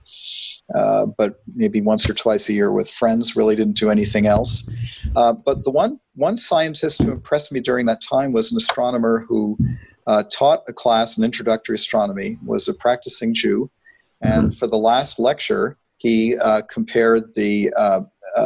uh, 0.74 1.06
but 1.06 1.40
maybe 1.54 1.80
once 1.80 2.08
or 2.08 2.12
twice 2.12 2.50
a 2.50 2.52
year 2.52 2.70
with 2.70 2.90
friends. 2.90 3.34
Really 3.34 3.56
didn't 3.56 3.78
do 3.78 3.90
anything 3.90 4.26
else. 4.26 4.68
Uh, 5.16 5.32
but 5.32 5.64
the 5.64 5.70
one 5.70 5.98
one 6.14 6.36
scientist 6.36 7.00
who 7.00 7.10
impressed 7.10 7.50
me 7.50 7.60
during 7.60 7.86
that 7.86 8.02
time 8.02 8.32
was 8.32 8.52
an 8.52 8.58
astronomer 8.58 9.20
who 9.26 9.56
uh, 10.06 10.24
taught 10.30 10.64
a 10.68 10.72
class 10.74 11.16
in 11.16 11.24
introductory 11.24 11.76
astronomy. 11.76 12.36
Was 12.44 12.68
a 12.68 12.74
practicing 12.74 13.32
Jew, 13.32 13.70
and 14.20 14.54
for 14.54 14.66
the 14.66 14.76
last 14.76 15.18
lecture, 15.18 15.78
he 15.98 16.36
uh, 16.36 16.62
compared 16.70 17.34
the 17.34 17.72
uh, 17.76 18.00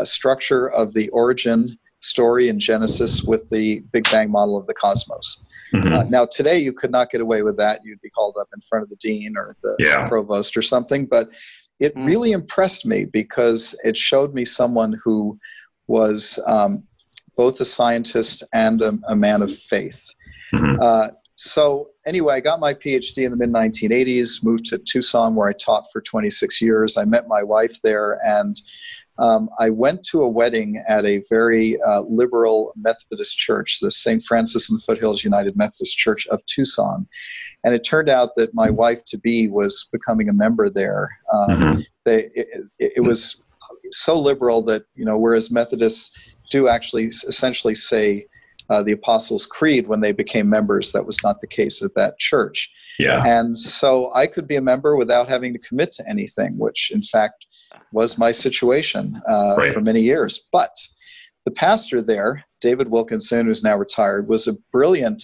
structure 0.04 0.68
of 0.70 0.92
the 0.94 1.08
origin 1.10 1.78
story 2.00 2.48
in 2.48 2.58
Genesis 2.58 3.22
with 3.22 3.48
the 3.50 3.80
Big 3.92 4.04
Bang 4.10 4.30
model 4.30 4.58
of 4.58 4.66
the 4.66 4.74
cosmos. 4.74 5.44
Mm-hmm. 5.74 5.92
Uh, 5.92 6.04
now, 6.04 6.26
today 6.26 6.58
you 6.58 6.72
could 6.72 6.90
not 6.90 7.10
get 7.10 7.20
away 7.20 7.42
with 7.42 7.56
that. 7.56 7.80
You'd 7.84 8.00
be 8.02 8.10
called 8.10 8.36
up 8.38 8.48
in 8.54 8.60
front 8.60 8.82
of 8.82 8.90
the 8.90 8.96
dean 8.96 9.34
or 9.36 9.48
the 9.62 9.76
yeah. 9.78 10.08
provost 10.08 10.56
or 10.56 10.62
something. 10.62 11.06
But 11.06 11.30
it 11.80 11.94
mm. 11.94 12.06
really 12.06 12.32
impressed 12.32 12.84
me 12.84 13.06
because 13.06 13.78
it 13.82 13.96
showed 13.96 14.34
me 14.34 14.44
someone 14.44 15.00
who 15.02 15.38
was 15.86 16.38
um, 16.46 16.86
both 17.36 17.60
a 17.60 17.64
scientist 17.64 18.42
and 18.52 18.82
a, 18.82 18.98
a 19.08 19.16
man 19.16 19.40
of 19.40 19.56
faith. 19.56 20.04
Mm-hmm. 20.54 20.80
So 21.34 21.88
anyway, 22.06 22.34
I 22.34 22.40
got 22.40 22.60
my 22.60 22.74
PhD 22.74 23.24
in 23.24 23.30
the 23.30 23.36
mid 23.36 23.50
1980s, 23.50 24.44
moved 24.44 24.66
to 24.66 24.78
Tucson 24.78 25.34
where 25.34 25.48
I 25.48 25.52
taught 25.52 25.86
for 25.92 26.00
26 26.00 26.60
years. 26.60 26.96
I 26.96 27.04
met 27.04 27.26
my 27.26 27.42
wife 27.42 27.80
there, 27.82 28.18
and 28.24 28.60
um, 29.18 29.50
I 29.58 29.70
went 29.70 30.04
to 30.04 30.22
a 30.22 30.28
wedding 30.28 30.82
at 30.88 31.04
a 31.04 31.22
very 31.28 31.80
uh, 31.80 32.00
liberal 32.02 32.72
Methodist 32.76 33.36
church, 33.36 33.78
the 33.80 33.90
St. 33.90 34.22
Francis 34.24 34.70
in 34.70 34.76
the 34.76 34.82
Foothills 34.82 35.22
United 35.22 35.56
Methodist 35.56 35.96
Church 35.96 36.26
of 36.28 36.44
Tucson. 36.46 37.06
And 37.64 37.74
it 37.74 37.84
turned 37.84 38.08
out 38.08 38.30
that 38.36 38.54
my 38.54 38.70
wife 38.70 39.04
to 39.06 39.18
be 39.18 39.48
was 39.48 39.88
becoming 39.92 40.28
a 40.28 40.32
member 40.32 40.68
there. 40.68 41.10
Um, 41.32 41.48
mm-hmm. 41.50 41.80
they, 42.04 42.30
it, 42.34 42.48
it, 42.78 43.00
was 43.04 43.44
so 43.90 44.18
liberal 44.18 44.62
that 44.62 44.82
you 44.96 45.04
know, 45.04 45.18
whereas 45.18 45.52
Methodists 45.52 46.18
do 46.50 46.66
actually 46.66 47.06
essentially 47.06 47.74
say 47.74 48.26
uh, 48.70 48.82
the 48.82 48.92
Apostles' 48.92 49.46
Creed 49.46 49.86
when 49.86 50.00
they 50.00 50.12
became 50.12 50.48
members, 50.48 50.92
that 50.92 51.06
was 51.06 51.22
not 51.22 51.40
the 51.40 51.46
case 51.46 51.82
at 51.82 51.94
that 51.94 52.18
church. 52.18 52.70
Yeah. 52.98 53.22
And 53.24 53.58
so 53.58 54.12
I 54.14 54.26
could 54.26 54.46
be 54.46 54.56
a 54.56 54.60
member 54.60 54.96
without 54.96 55.28
having 55.28 55.52
to 55.52 55.58
commit 55.58 55.92
to 55.92 56.08
anything, 56.08 56.58
which 56.58 56.90
in 56.92 57.02
fact 57.02 57.46
was 57.92 58.18
my 58.18 58.32
situation 58.32 59.14
uh, 59.28 59.56
right. 59.58 59.72
for 59.72 59.80
many 59.80 60.00
years. 60.00 60.48
But 60.52 60.76
the 61.44 61.50
pastor 61.50 62.02
there, 62.02 62.44
David 62.60 62.88
Wilkinson, 62.88 63.46
who's 63.46 63.64
now 63.64 63.76
retired, 63.76 64.28
was 64.28 64.46
a 64.46 64.54
brilliant 64.70 65.22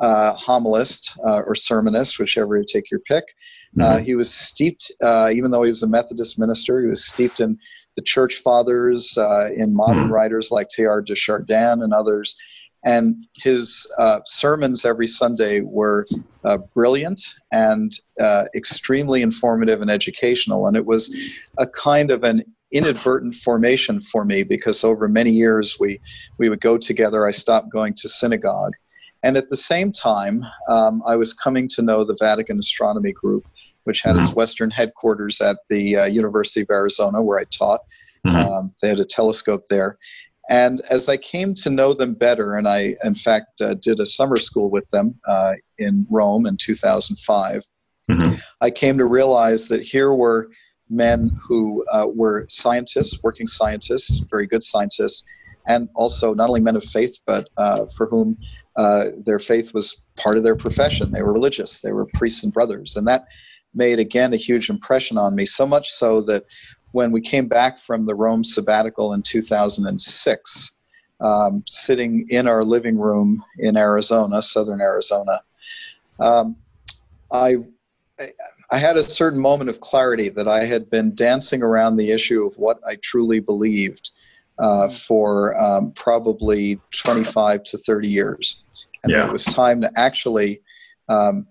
uh, 0.00 0.34
homilist 0.34 1.16
uh, 1.24 1.42
or 1.46 1.54
sermonist, 1.54 2.18
whichever 2.18 2.56
you 2.56 2.64
take 2.66 2.90
your 2.90 3.00
pick. 3.00 3.24
Uh, 3.80 3.94
mm-hmm. 3.94 4.04
he 4.04 4.14
was 4.14 4.32
steeped, 4.32 4.90
uh, 5.02 5.30
even 5.32 5.50
though 5.50 5.62
he 5.62 5.70
was 5.70 5.82
a 5.82 5.86
Methodist 5.86 6.38
minister, 6.38 6.82
he 6.82 6.88
was 6.88 7.06
steeped 7.06 7.40
in 7.40 7.58
the 7.96 8.02
church 8.02 8.42
fathers, 8.42 9.16
uh, 9.16 9.48
in 9.56 9.74
modern 9.74 10.04
mm-hmm. 10.04 10.12
writers 10.12 10.50
like 10.50 10.68
Teilhard 10.68 11.06
de 11.06 11.14
Chardin 11.14 11.82
and 11.82 11.94
others. 11.94 12.36
And 12.84 13.26
his 13.40 13.86
uh, 13.98 14.20
sermons 14.26 14.84
every 14.84 15.06
Sunday 15.06 15.60
were 15.60 16.06
uh, 16.44 16.58
brilliant 16.74 17.22
and 17.52 17.92
uh, 18.20 18.44
extremely 18.54 19.22
informative 19.22 19.82
and 19.82 19.90
educational. 19.90 20.66
And 20.66 20.76
it 20.76 20.84
was 20.84 21.14
a 21.58 21.66
kind 21.66 22.10
of 22.10 22.24
an 22.24 22.44
inadvertent 22.72 23.34
formation 23.34 24.00
for 24.00 24.24
me 24.24 24.42
because 24.42 24.82
over 24.82 25.06
many 25.08 25.30
years 25.30 25.76
we, 25.78 26.00
we 26.38 26.48
would 26.48 26.60
go 26.60 26.76
together. 26.76 27.26
I 27.26 27.30
stopped 27.30 27.70
going 27.70 27.94
to 27.94 28.08
synagogue. 28.08 28.72
And 29.22 29.36
at 29.36 29.48
the 29.48 29.56
same 29.56 29.92
time, 29.92 30.44
um, 30.68 31.02
I 31.06 31.14
was 31.16 31.32
coming 31.32 31.68
to 31.74 31.82
know 31.82 32.02
the 32.02 32.16
Vatican 32.18 32.58
Astronomy 32.58 33.12
Group, 33.12 33.46
which 33.84 34.02
had 34.02 34.16
its 34.16 34.28
mm-hmm. 34.28 34.36
Western 34.36 34.70
headquarters 34.70 35.40
at 35.40 35.58
the 35.68 35.96
uh, 35.96 36.04
University 36.06 36.62
of 36.62 36.70
Arizona, 36.70 37.22
where 37.22 37.38
I 37.38 37.44
taught. 37.44 37.82
Mm-hmm. 38.26 38.36
Um, 38.36 38.74
they 38.82 38.88
had 38.88 38.98
a 38.98 39.04
telescope 39.04 39.64
there. 39.68 39.98
And 40.48 40.80
as 40.90 41.08
I 41.08 41.16
came 41.16 41.54
to 41.56 41.70
know 41.70 41.94
them 41.94 42.14
better, 42.14 42.56
and 42.56 42.66
I, 42.66 42.96
in 43.04 43.14
fact, 43.14 43.60
uh, 43.60 43.74
did 43.74 44.00
a 44.00 44.06
summer 44.06 44.36
school 44.36 44.70
with 44.70 44.88
them 44.90 45.20
uh, 45.26 45.54
in 45.78 46.06
Rome 46.10 46.46
in 46.46 46.56
2005, 46.56 47.64
mm-hmm. 48.10 48.34
I 48.60 48.70
came 48.70 48.98
to 48.98 49.04
realize 49.04 49.68
that 49.68 49.82
here 49.82 50.12
were 50.12 50.48
men 50.90 51.30
who 51.48 51.84
uh, 51.90 52.06
were 52.12 52.46
scientists, 52.48 53.20
working 53.22 53.46
scientists, 53.46 54.20
very 54.30 54.46
good 54.46 54.62
scientists, 54.62 55.24
and 55.66 55.88
also 55.94 56.34
not 56.34 56.48
only 56.48 56.60
men 56.60 56.76
of 56.76 56.84
faith, 56.84 57.18
but 57.24 57.48
uh, 57.56 57.86
for 57.96 58.06
whom 58.06 58.36
uh, 58.76 59.06
their 59.24 59.38
faith 59.38 59.72
was 59.72 60.06
part 60.16 60.36
of 60.36 60.42
their 60.42 60.56
profession. 60.56 61.12
They 61.12 61.22
were 61.22 61.32
religious, 61.32 61.80
they 61.80 61.92
were 61.92 62.06
priests 62.14 62.42
and 62.42 62.52
brothers. 62.52 62.96
And 62.96 63.06
that 63.06 63.26
made, 63.74 63.98
again, 63.98 64.34
a 64.34 64.36
huge 64.38 64.68
impression 64.68 65.16
on 65.16 65.34
me, 65.34 65.46
so 65.46 65.66
much 65.66 65.90
so 65.90 66.20
that 66.22 66.44
when 66.92 67.10
we 67.10 67.20
came 67.20 67.48
back 67.48 67.78
from 67.78 68.06
the 68.06 68.14
Rome 68.14 68.44
sabbatical 68.44 69.12
in 69.14 69.22
2006, 69.22 70.72
um, 71.20 71.64
sitting 71.66 72.28
in 72.30 72.46
our 72.46 72.64
living 72.64 72.98
room 72.98 73.44
in 73.58 73.76
Arizona, 73.76 74.42
southern 74.42 74.80
Arizona, 74.80 75.42
um, 76.20 76.56
I, 77.30 77.56
I 78.70 78.78
had 78.78 78.96
a 78.96 79.02
certain 79.02 79.40
moment 79.40 79.70
of 79.70 79.80
clarity 79.80 80.28
that 80.30 80.48
I 80.48 80.64
had 80.64 80.90
been 80.90 81.14
dancing 81.14 81.62
around 81.62 81.96
the 81.96 82.10
issue 82.10 82.46
of 82.46 82.56
what 82.56 82.78
I 82.86 82.96
truly 82.96 83.40
believed 83.40 84.10
uh, 84.58 84.88
for 84.88 85.58
um, 85.60 85.92
probably 85.92 86.78
25 86.92 87.64
to 87.64 87.78
30 87.78 88.08
years. 88.08 88.62
And 89.02 89.12
yeah. 89.12 89.26
it 89.26 89.32
was 89.32 89.44
time 89.44 89.80
to 89.80 89.90
actually 89.96 90.60
um, 91.08 91.46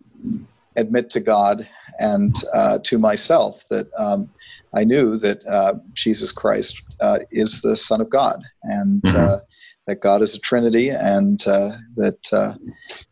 admit 0.75 1.09
to 1.11 1.19
God 1.19 1.67
and 1.99 2.35
uh, 2.53 2.79
to 2.83 2.97
myself 2.97 3.67
that 3.69 3.87
um, 3.97 4.29
I 4.73 4.83
knew 4.83 5.17
that 5.17 5.45
uh, 5.45 5.75
Jesus 5.93 6.31
Christ 6.31 6.81
uh, 7.01 7.19
is 7.29 7.61
the 7.61 7.75
Son 7.75 8.01
of 8.01 8.09
God, 8.09 8.41
and 8.63 9.01
mm-hmm. 9.01 9.17
uh, 9.17 9.39
that 9.87 10.01
God 10.01 10.21
is 10.21 10.33
a 10.35 10.39
Trinity, 10.39 10.89
and 10.89 11.45
uh, 11.45 11.75
that 11.95 12.33
uh, 12.33 12.55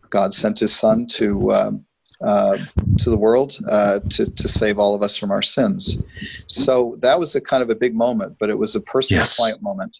God 0.09 0.33
sent 0.33 0.59
His 0.59 0.73
Son 0.73 1.07
to 1.15 1.51
um, 1.51 1.85
uh, 2.21 2.57
to 2.99 3.09
the 3.09 3.17
world 3.17 3.51
to 3.51 4.31
to 4.35 4.47
save 4.47 4.79
all 4.79 4.95
of 4.95 5.03
us 5.03 5.17
from 5.17 5.31
our 5.31 5.41
sins. 5.41 6.01
So 6.47 6.95
that 7.01 7.19
was 7.19 7.35
a 7.35 7.41
kind 7.41 7.61
of 7.61 7.69
a 7.69 7.75
big 7.75 7.93
moment, 7.93 8.37
but 8.39 8.49
it 8.49 8.57
was 8.57 8.75
a 8.75 8.81
personal, 8.81 9.21
yes. 9.21 9.37
quiet 9.37 9.61
moment, 9.61 9.99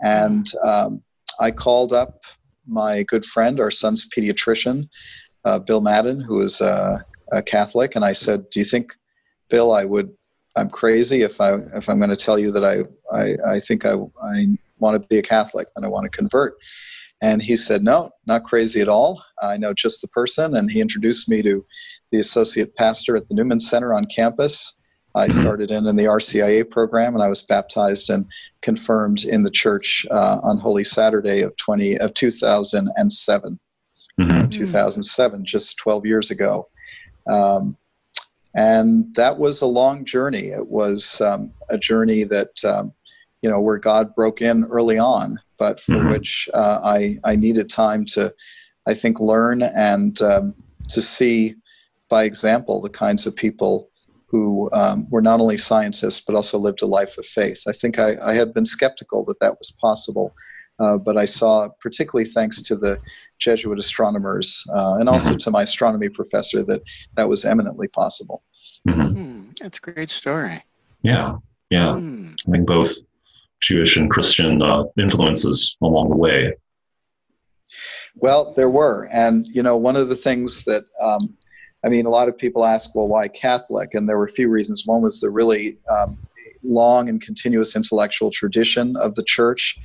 and 0.00 0.46
um, 0.62 1.02
I 1.38 1.52
called 1.52 1.92
up 1.92 2.20
my 2.66 3.04
good 3.04 3.24
friend, 3.24 3.60
our 3.60 3.70
son's 3.70 4.08
pediatrician, 4.08 4.88
Bill 5.66 5.80
Madden, 5.80 6.20
who 6.20 6.40
is 6.40 6.60
a 6.60 7.04
Catholic, 7.46 7.94
and 7.94 8.04
I 8.04 8.12
said, 8.12 8.50
"Do 8.50 8.58
you 8.58 8.64
think?" 8.64 8.92
Bill, 9.48 9.70
I 9.70 9.84
would 9.84 10.10
I'm 10.56 10.70
crazy 10.70 11.22
if 11.22 11.40
I 11.40 11.54
if 11.74 11.88
I'm 11.88 11.98
going 11.98 12.10
to 12.10 12.16
tell 12.16 12.38
you 12.38 12.50
that 12.52 12.64
I 12.64 12.84
I, 13.14 13.54
I 13.56 13.60
think 13.60 13.84
I 13.84 13.92
I 13.92 14.46
want 14.78 15.00
to 15.00 15.08
be 15.08 15.18
a 15.18 15.22
Catholic 15.22 15.68
and 15.76 15.84
I 15.84 15.88
want 15.88 16.04
to 16.04 16.16
convert. 16.16 16.56
And 17.22 17.40
he 17.40 17.56
said, 17.56 17.82
no, 17.82 18.10
not 18.26 18.44
crazy 18.44 18.82
at 18.82 18.88
all. 18.88 19.22
I 19.40 19.56
know 19.56 19.72
just 19.72 20.02
the 20.02 20.08
person. 20.08 20.54
And 20.54 20.70
he 20.70 20.80
introduced 20.80 21.28
me 21.28 21.42
to 21.42 21.64
the 22.10 22.18
associate 22.18 22.76
pastor 22.76 23.16
at 23.16 23.26
the 23.28 23.34
Newman 23.34 23.60
Center 23.60 23.94
on 23.94 24.06
campus. 24.14 24.78
I 25.14 25.28
started 25.28 25.70
in 25.70 25.86
in 25.86 25.96
the 25.96 26.04
RCIA 26.04 26.70
program, 26.70 27.14
and 27.14 27.22
I 27.22 27.28
was 27.28 27.40
baptized 27.40 28.10
and 28.10 28.26
confirmed 28.60 29.24
in 29.24 29.44
the 29.44 29.50
church 29.50 30.04
uh, 30.10 30.40
on 30.42 30.58
Holy 30.58 30.84
Saturday 30.84 31.40
of 31.40 31.56
20 31.56 31.98
of 31.98 32.12
2007. 32.12 33.58
Mm-hmm. 34.20 34.48
2007, 34.50 35.44
just 35.46 35.78
12 35.78 36.06
years 36.06 36.30
ago. 36.30 36.68
Um, 37.26 37.78
and 38.56 39.14
that 39.16 39.38
was 39.38 39.60
a 39.60 39.66
long 39.66 40.06
journey. 40.06 40.48
It 40.48 40.66
was 40.66 41.20
um, 41.20 41.52
a 41.68 41.76
journey 41.76 42.24
that, 42.24 42.64
um, 42.64 42.92
you 43.42 43.50
know, 43.50 43.60
where 43.60 43.78
God 43.78 44.14
broke 44.14 44.40
in 44.40 44.64
early 44.64 44.98
on, 44.98 45.38
but 45.58 45.78
for 45.78 45.92
mm-hmm. 45.92 46.08
which 46.08 46.48
uh, 46.54 46.80
I, 46.82 47.18
I 47.22 47.36
needed 47.36 47.68
time 47.68 48.06
to, 48.06 48.34
I 48.86 48.94
think, 48.94 49.20
learn 49.20 49.60
and 49.60 50.20
um, 50.22 50.54
to 50.88 51.02
see 51.02 51.56
by 52.08 52.24
example 52.24 52.80
the 52.80 52.88
kinds 52.88 53.26
of 53.26 53.36
people 53.36 53.90
who 54.28 54.70
um, 54.72 55.06
were 55.10 55.22
not 55.22 55.40
only 55.40 55.58
scientists 55.58 56.20
but 56.20 56.34
also 56.34 56.58
lived 56.58 56.80
a 56.80 56.86
life 56.86 57.18
of 57.18 57.26
faith. 57.26 57.62
I 57.68 57.72
think 57.72 57.98
I, 57.98 58.16
I 58.22 58.34
had 58.34 58.54
been 58.54 58.64
skeptical 58.64 59.22
that 59.26 59.40
that 59.40 59.58
was 59.58 59.70
possible. 59.80 60.32
Uh, 60.78 60.98
but 60.98 61.16
I 61.16 61.24
saw, 61.24 61.68
particularly 61.80 62.28
thanks 62.28 62.62
to 62.62 62.76
the 62.76 63.00
Jesuit 63.38 63.78
astronomers 63.78 64.64
uh, 64.74 64.96
and 64.98 65.08
also 65.08 65.30
mm-hmm. 65.30 65.38
to 65.38 65.50
my 65.50 65.62
astronomy 65.62 66.08
professor, 66.08 66.62
that 66.64 66.82
that 67.16 67.28
was 67.28 67.44
eminently 67.44 67.88
possible. 67.88 68.42
Mm-hmm. 68.86 69.16
Mm, 69.16 69.58
that's 69.58 69.78
a 69.78 69.80
great 69.80 70.10
story. 70.10 70.62
Yeah, 71.02 71.36
yeah. 71.70 71.94
Mm. 71.94 72.34
I 72.46 72.50
think 72.50 72.66
both 72.66 72.92
Jewish 73.60 73.96
and 73.96 74.10
Christian 74.10 74.62
uh, 74.62 74.84
influences 74.98 75.76
along 75.82 76.10
the 76.10 76.16
way. 76.16 76.52
Well, 78.14 78.52
there 78.54 78.70
were, 78.70 79.08
and 79.12 79.46
you 79.46 79.62
know, 79.62 79.76
one 79.76 79.96
of 79.96 80.08
the 80.08 80.16
things 80.16 80.64
that 80.64 80.84
um, 81.00 81.36
I 81.86 81.88
mean, 81.88 82.04
a 82.06 82.10
lot 82.10 82.28
of 82.28 82.36
people 82.36 82.66
ask, 82.66 82.94
well, 82.94 83.08
why 83.08 83.28
Catholic? 83.28 83.94
And 83.94 84.08
there 84.08 84.18
were 84.18 84.24
a 84.24 84.28
few 84.28 84.48
reasons. 84.48 84.86
One 84.86 85.02
was 85.02 85.20
the 85.20 85.30
really 85.30 85.78
um, 85.88 86.18
long 86.66 87.08
and 87.08 87.20
continuous 87.20 87.76
intellectual 87.76 88.30
tradition 88.30 88.96
of 88.96 89.14
the 89.14 89.24
church. 89.24 89.78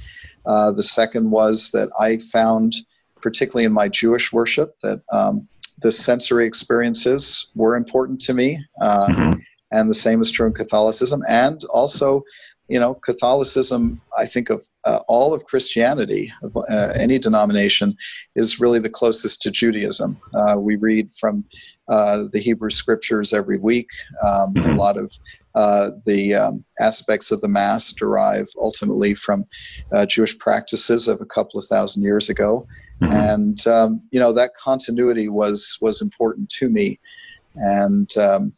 Uh, 0.45 0.71
the 0.71 0.83
second 0.83 1.31
was 1.31 1.71
that 1.71 1.89
I 1.99 2.17
found, 2.17 2.73
particularly 3.21 3.65
in 3.65 3.73
my 3.73 3.87
Jewish 3.87 4.33
worship, 4.33 4.75
that 4.81 5.01
um, 5.11 5.47
the 5.81 5.91
sensory 5.91 6.45
experiences 6.47 7.47
were 7.55 7.75
important 7.75 8.21
to 8.21 8.33
me. 8.33 8.63
Uh, 8.81 9.07
mm-hmm. 9.07 9.39
And 9.71 9.89
the 9.89 9.95
same 9.95 10.21
is 10.21 10.31
true 10.31 10.47
in 10.47 10.53
Catholicism. 10.53 11.23
And 11.27 11.63
also, 11.65 12.23
you 12.67 12.79
know, 12.79 12.93
Catholicism, 12.93 14.01
I 14.17 14.25
think 14.25 14.49
of 14.49 14.65
uh, 14.83 14.99
all 15.07 15.33
of 15.33 15.45
Christianity, 15.45 16.33
of 16.43 16.57
uh, 16.57 16.93
any 16.95 17.19
denomination, 17.19 17.95
is 18.35 18.59
really 18.59 18.79
the 18.79 18.89
closest 18.89 19.41
to 19.43 19.51
Judaism. 19.51 20.19
Uh, 20.33 20.59
we 20.59 20.75
read 20.75 21.09
from 21.19 21.45
uh, 21.87 22.25
the 22.31 22.39
Hebrew 22.39 22.69
scriptures 22.69 23.33
every 23.33 23.59
week. 23.59 23.87
Um, 24.23 24.55
a 24.57 24.75
lot 24.75 24.97
of 24.97 25.11
uh, 25.55 25.91
the 26.05 26.33
um, 26.33 26.63
aspects 26.79 27.31
of 27.31 27.41
the 27.41 27.47
Mass 27.47 27.91
derive 27.91 28.47
ultimately 28.59 29.13
from 29.13 29.45
uh, 29.91 30.05
Jewish 30.05 30.37
practices 30.37 31.07
of 31.07 31.21
a 31.21 31.25
couple 31.25 31.59
of 31.59 31.65
thousand 31.65 32.03
years 32.03 32.29
ago, 32.29 32.67
mm-hmm. 33.01 33.13
and 33.13 33.67
um, 33.67 34.01
you 34.11 34.19
know 34.19 34.33
that 34.33 34.55
continuity 34.55 35.29
was 35.29 35.77
was 35.81 36.01
important 36.01 36.49
to 36.51 36.69
me, 36.69 36.99
and 37.55 38.15
um, 38.17 38.53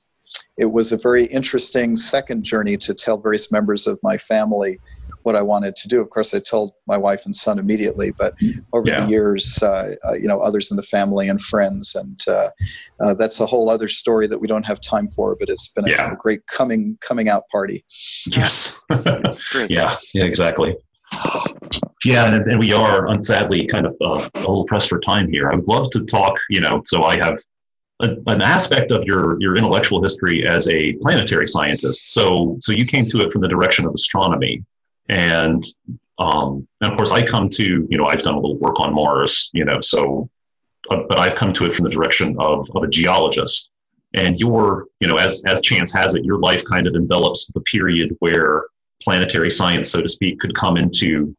it 0.57 0.71
was 0.71 0.91
a 0.91 0.97
very 0.97 1.25
interesting 1.25 1.95
second 1.95 2.43
journey 2.43 2.77
to 2.77 2.93
tell 2.93 3.17
various 3.17 3.51
members 3.51 3.87
of 3.87 3.99
my 4.03 4.17
family 4.17 4.79
what 5.23 5.35
I 5.35 5.41
wanted 5.41 5.75
to 5.77 5.87
do. 5.87 6.01
Of 6.01 6.09
course, 6.09 6.33
I 6.33 6.39
told 6.39 6.73
my 6.87 6.97
wife 6.97 7.25
and 7.25 7.35
son 7.35 7.59
immediately, 7.59 8.11
but 8.11 8.35
over 8.71 8.87
yeah. 8.87 9.05
the 9.05 9.11
years, 9.11 9.59
uh, 9.61 9.95
uh, 10.07 10.13
you 10.13 10.27
know, 10.27 10.39
others 10.39 10.71
in 10.71 10.77
the 10.77 10.83
family 10.83 11.29
and 11.29 11.41
friends, 11.41 11.95
and 11.95 12.23
uh, 12.27 12.49
uh, 12.99 13.13
that's 13.15 13.39
a 13.39 13.45
whole 13.45 13.69
other 13.69 13.87
story 13.87 14.27
that 14.27 14.39
we 14.39 14.47
don't 14.47 14.65
have 14.65 14.79
time 14.81 15.09
for. 15.09 15.35
But 15.39 15.49
it's 15.49 15.67
been 15.69 15.87
a, 15.87 15.91
yeah. 15.91 16.15
great 16.17 16.45
coming 16.47 16.97
coming 17.01 17.29
out 17.29 17.43
party. 17.51 17.85
Yes. 18.27 18.83
yeah. 19.69 19.97
Yeah. 20.13 20.23
Exactly. 20.23 20.75
Yeah, 22.03 22.33
and, 22.33 22.47
and, 22.47 22.59
we 22.59 22.73
are, 22.73 23.23
sadly, 23.23 23.67
kind 23.67 23.85
of 23.85 23.95
uh, 24.01 24.29
a 24.33 24.39
little 24.39 24.65
pressed 24.65 24.89
for 24.89 24.99
time 24.99 25.29
here. 25.29 25.51
I 25.51 25.55
would 25.55 25.67
love 25.67 25.89
to 25.91 26.05
talk, 26.05 26.33
you 26.49 26.59
know, 26.59 26.81
so 26.83 27.03
I 27.03 27.17
have 27.17 27.37
a, 28.01 28.09
an 28.27 28.41
aspect 28.41 28.91
of 28.91 29.03
your 29.03 29.39
your 29.39 29.55
intellectual 29.55 30.01
history 30.01 30.45
as 30.47 30.67
a 30.69 30.93
planetary 31.01 31.47
scientist. 31.47 32.07
So 32.07 32.57
so 32.59 32.71
you 32.71 32.85
came 32.85 33.07
to 33.09 33.21
it 33.21 33.31
from 33.31 33.41
the 33.41 33.47
direction 33.47 33.85
of 33.85 33.93
astronomy, 33.93 34.63
and 35.09 35.63
um, 36.19 36.67
and 36.79 36.91
of 36.91 36.97
course 36.97 37.11
I 37.11 37.25
come 37.25 37.49
to 37.49 37.87
you 37.89 37.97
know 37.97 38.05
I've 38.05 38.23
done 38.23 38.35
a 38.35 38.39
little 38.39 38.57
work 38.57 38.79
on 38.79 38.93
Mars, 38.93 39.49
you 39.53 39.65
know, 39.65 39.79
so 39.79 40.29
uh, 40.89 41.03
but 41.07 41.19
I've 41.19 41.35
come 41.35 41.53
to 41.53 41.65
it 41.65 41.75
from 41.75 41.85
the 41.85 41.91
direction 41.91 42.35
of 42.39 42.69
of 42.73 42.83
a 42.83 42.87
geologist. 42.87 43.69
And 44.15 44.39
your 44.39 44.85
you 44.99 45.07
know 45.07 45.15
as 45.15 45.41
as 45.45 45.61
chance 45.61 45.93
has 45.93 46.15
it, 46.15 46.23
your 46.23 46.39
life 46.39 46.63
kind 46.65 46.87
of 46.87 46.95
envelops 46.95 47.47
the 47.47 47.61
period 47.61 48.15
where 48.19 48.65
planetary 49.01 49.49
science, 49.49 49.91
so 49.91 50.01
to 50.01 50.09
speak, 50.09 50.39
could 50.39 50.55
come 50.55 50.77
into 50.77 51.35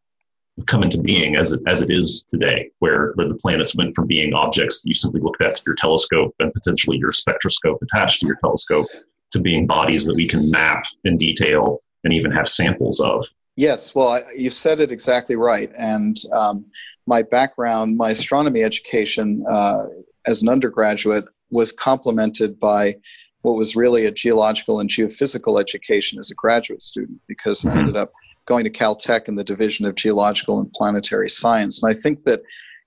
come 0.67 0.83
into 0.83 0.99
being 0.99 1.37
as 1.37 1.53
it, 1.53 1.61
as 1.67 1.81
it 1.81 1.91
is 1.91 2.25
today, 2.29 2.71
where, 2.79 3.13
where 3.15 3.29
the 3.29 3.35
planets 3.35 3.75
went 3.75 3.95
from 3.95 4.07
being 4.07 4.35
objects 4.35 4.83
that 4.83 4.89
you 4.89 4.95
simply 4.95 5.21
looked 5.21 5.43
at 5.43 5.57
through 5.57 5.73
your 5.73 5.77
telescope 5.77 6.35
and 6.39 6.53
potentially 6.53 6.97
your 6.97 7.13
spectroscope 7.13 7.83
attached 7.83 8.21
to 8.21 8.27
your 8.27 8.37
telescope 8.37 8.87
to 9.33 9.41
being 9.41 9.67
bodies 9.67 10.07
that 10.07 10.15
we 10.15 10.29
can 10.29 10.51
map 10.51 10.85
in 11.03 11.19
detail 11.19 11.81
and 12.05 12.13
even 12.13 12.31
have 12.31 12.49
samples 12.49 13.01
of. 13.01 13.27
Yes, 13.57 13.95
well, 13.95 14.09
I, 14.09 14.23
you 14.37 14.51
said 14.51 14.81
it 14.81 14.91
exactly 14.91 15.37
right. 15.37 15.71
And 15.79 16.17
um, 16.33 16.67
my 17.07 17.23
background, 17.23 17.97
my 17.97 18.11
astronomy 18.11 18.63
education 18.63 19.45
uh, 19.49 19.87
as 20.27 20.43
an 20.43 20.49
undergraduate 20.49 21.27
was 21.51 21.71
complemented 21.71 22.59
by 22.59 22.97
what 23.43 23.57
was 23.57 23.77
really 23.77 24.07
a 24.07 24.11
geological 24.11 24.81
and 24.81 24.89
geophysical 24.89 25.61
education 25.61 26.19
as 26.19 26.31
a 26.31 26.35
graduate 26.35 26.83
student 26.83 27.21
because 27.29 27.61
mm-hmm. 27.61 27.77
I 27.77 27.81
ended 27.81 27.97
up 27.97 28.13
going 28.47 28.65
to 28.65 28.71
Caltech 28.71 29.29
in 29.29 29.37
the 29.37 29.45
Division 29.45 29.87
of 29.87 29.95
Geological 29.95 30.59
and 30.59 30.73
Planetary 30.73 31.31
Science. 31.31 31.83
And 31.83 31.95
I 31.95 31.99
think 31.99 32.25
that, 32.25 32.41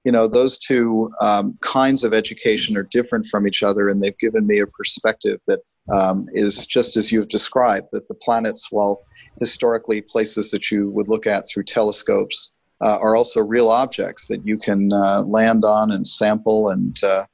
you 0.04 0.12
know, 0.12 0.28
those 0.28 0.60
two 0.60 1.12
um, 1.22 1.58
kinds 1.62 2.04
of 2.04 2.14
education 2.14 2.76
are 2.78 2.84
different 2.84 3.28
from 3.28 3.48
each 3.48 3.64
other, 3.64 3.90
and 3.90 4.02
they've 4.02 4.18
given 4.20 4.46
me 4.46 4.60
a 4.60 4.68
perspective 4.68 5.40
that 5.48 5.60
um, 5.92 6.28
is 6.34 6.66
just 6.66 6.98
as 6.98 7.12
you've 7.12 7.30
described, 7.30 7.88
that 7.92 8.08
the 8.08 8.16
planets, 8.16 8.68
while 8.72 9.04
historically 9.40 10.02
places 10.02 10.52
that 10.52 10.72
you 10.72 10.90
would 10.90 11.08
look 11.08 11.28
at 11.28 11.48
through 11.48 11.64
telescopes, 11.64 12.56
uh, 12.82 12.98
are 13.00 13.16
also 13.16 13.42
real 13.42 13.70
objects 13.70 14.28
that 14.28 14.46
you 14.46 14.58
can 14.58 14.92
uh, 14.94 15.24
land 15.24 15.66
on 15.66 15.92
and 15.92 16.06
sample 16.06 16.70
and 16.70 17.02
uh, 17.04 17.26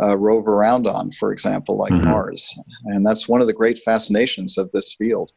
uh 0.00 0.16
rove 0.16 0.46
around 0.46 0.86
on, 0.86 1.10
for 1.12 1.32
example, 1.32 1.76
like 1.76 1.92
mm-hmm. 1.92 2.08
Mars. 2.08 2.58
And 2.86 3.06
that's 3.06 3.28
one 3.28 3.40
of 3.40 3.46
the 3.46 3.52
great 3.52 3.78
fascinations 3.78 4.58
of 4.58 4.70
this 4.72 4.94
field. 4.94 5.30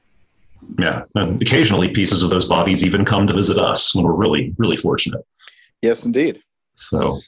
Yeah, 0.78 1.04
and 1.16 1.42
occasionally 1.42 1.90
pieces 1.90 2.24
of 2.24 2.30
those 2.30 2.46
bodies 2.46 2.84
even 2.84 3.06
come 3.06 3.28
to 3.28 3.34
visit 3.34 3.58
us 3.58 3.96
when 3.96 4.06
we're 4.06 4.14
really, 4.14 4.54
really 4.58 4.76
fortunate. 4.76 5.26
Yes, 5.82 6.06
indeed. 6.06 6.42
So 6.76 7.22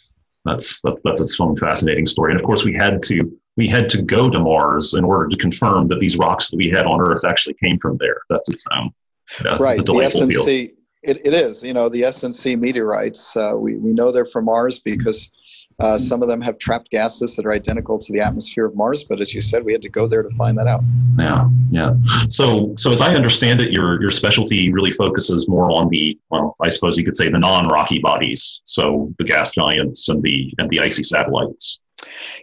that's 0.45 0.81
that's 0.81 1.01
that's 1.03 1.21
its 1.21 1.39
own 1.39 1.57
fascinating 1.57 2.05
story. 2.05 2.31
And 2.31 2.39
of 2.39 2.45
course, 2.45 2.63
we 2.63 2.73
had 2.73 3.03
to 3.03 3.37
we 3.55 3.67
had 3.67 3.89
to 3.89 4.01
go 4.01 4.29
to 4.29 4.39
Mars 4.39 4.93
in 4.93 5.03
order 5.03 5.27
to 5.29 5.37
confirm 5.37 5.87
that 5.89 5.99
these 5.99 6.17
rocks 6.17 6.49
that 6.49 6.57
we 6.57 6.69
had 6.69 6.85
on 6.85 7.01
Earth 7.01 7.23
actually 7.25 7.55
came 7.55 7.77
from 7.77 7.97
there. 7.97 8.21
That's 8.29 8.49
its 8.49 8.63
own. 8.71 8.91
Yeah, 9.43 9.57
right. 9.59 9.77
the 9.77 9.83
SNC. 9.83 10.73
It, 11.03 11.25
it 11.25 11.33
is. 11.33 11.63
You 11.63 11.73
know, 11.73 11.89
the 11.89 12.03
SNC 12.03 12.59
meteorites. 12.59 13.35
Uh, 13.35 13.53
we 13.55 13.75
we 13.75 13.91
know 13.91 14.11
they're 14.11 14.25
from 14.25 14.45
Mars 14.45 14.79
because 14.79 15.31
uh, 15.79 15.97
some 15.97 16.21
of 16.21 16.27
them 16.27 16.41
have 16.41 16.57
trapped 16.57 16.89
gases 16.89 17.35
that 17.35 17.45
are 17.45 17.51
identical 17.51 17.99
to 17.99 18.13
the 18.13 18.19
atmosphere 18.19 18.65
of 18.65 18.75
Mars, 18.75 19.03
but 19.03 19.19
as 19.19 19.33
you 19.33 19.41
said, 19.41 19.65
we 19.65 19.73
had 19.73 19.81
to 19.81 19.89
go 19.89 20.07
there 20.07 20.21
to 20.21 20.29
find 20.31 20.57
that 20.57 20.67
out. 20.67 20.81
Yeah, 21.17 21.49
yeah. 21.71 21.93
So, 22.29 22.73
so 22.77 22.91
as 22.91 23.01
I 23.01 23.15
understand 23.15 23.61
it, 23.61 23.71
your 23.71 24.01
your 24.01 24.11
specialty 24.11 24.71
really 24.71 24.91
focuses 24.91 25.49
more 25.49 25.71
on 25.71 25.89
the 25.89 26.17
well, 26.29 26.55
I 26.61 26.69
suppose 26.69 26.97
you 26.97 27.05
could 27.05 27.15
say 27.15 27.29
the 27.29 27.39
non-rocky 27.39 27.99
bodies, 27.99 28.61
so 28.65 29.13
the 29.17 29.25
gas 29.25 29.51
giants 29.51 30.09
and 30.09 30.21
the 30.21 30.53
and 30.57 30.69
the 30.69 30.79
icy 30.79 31.03
satellites. 31.03 31.81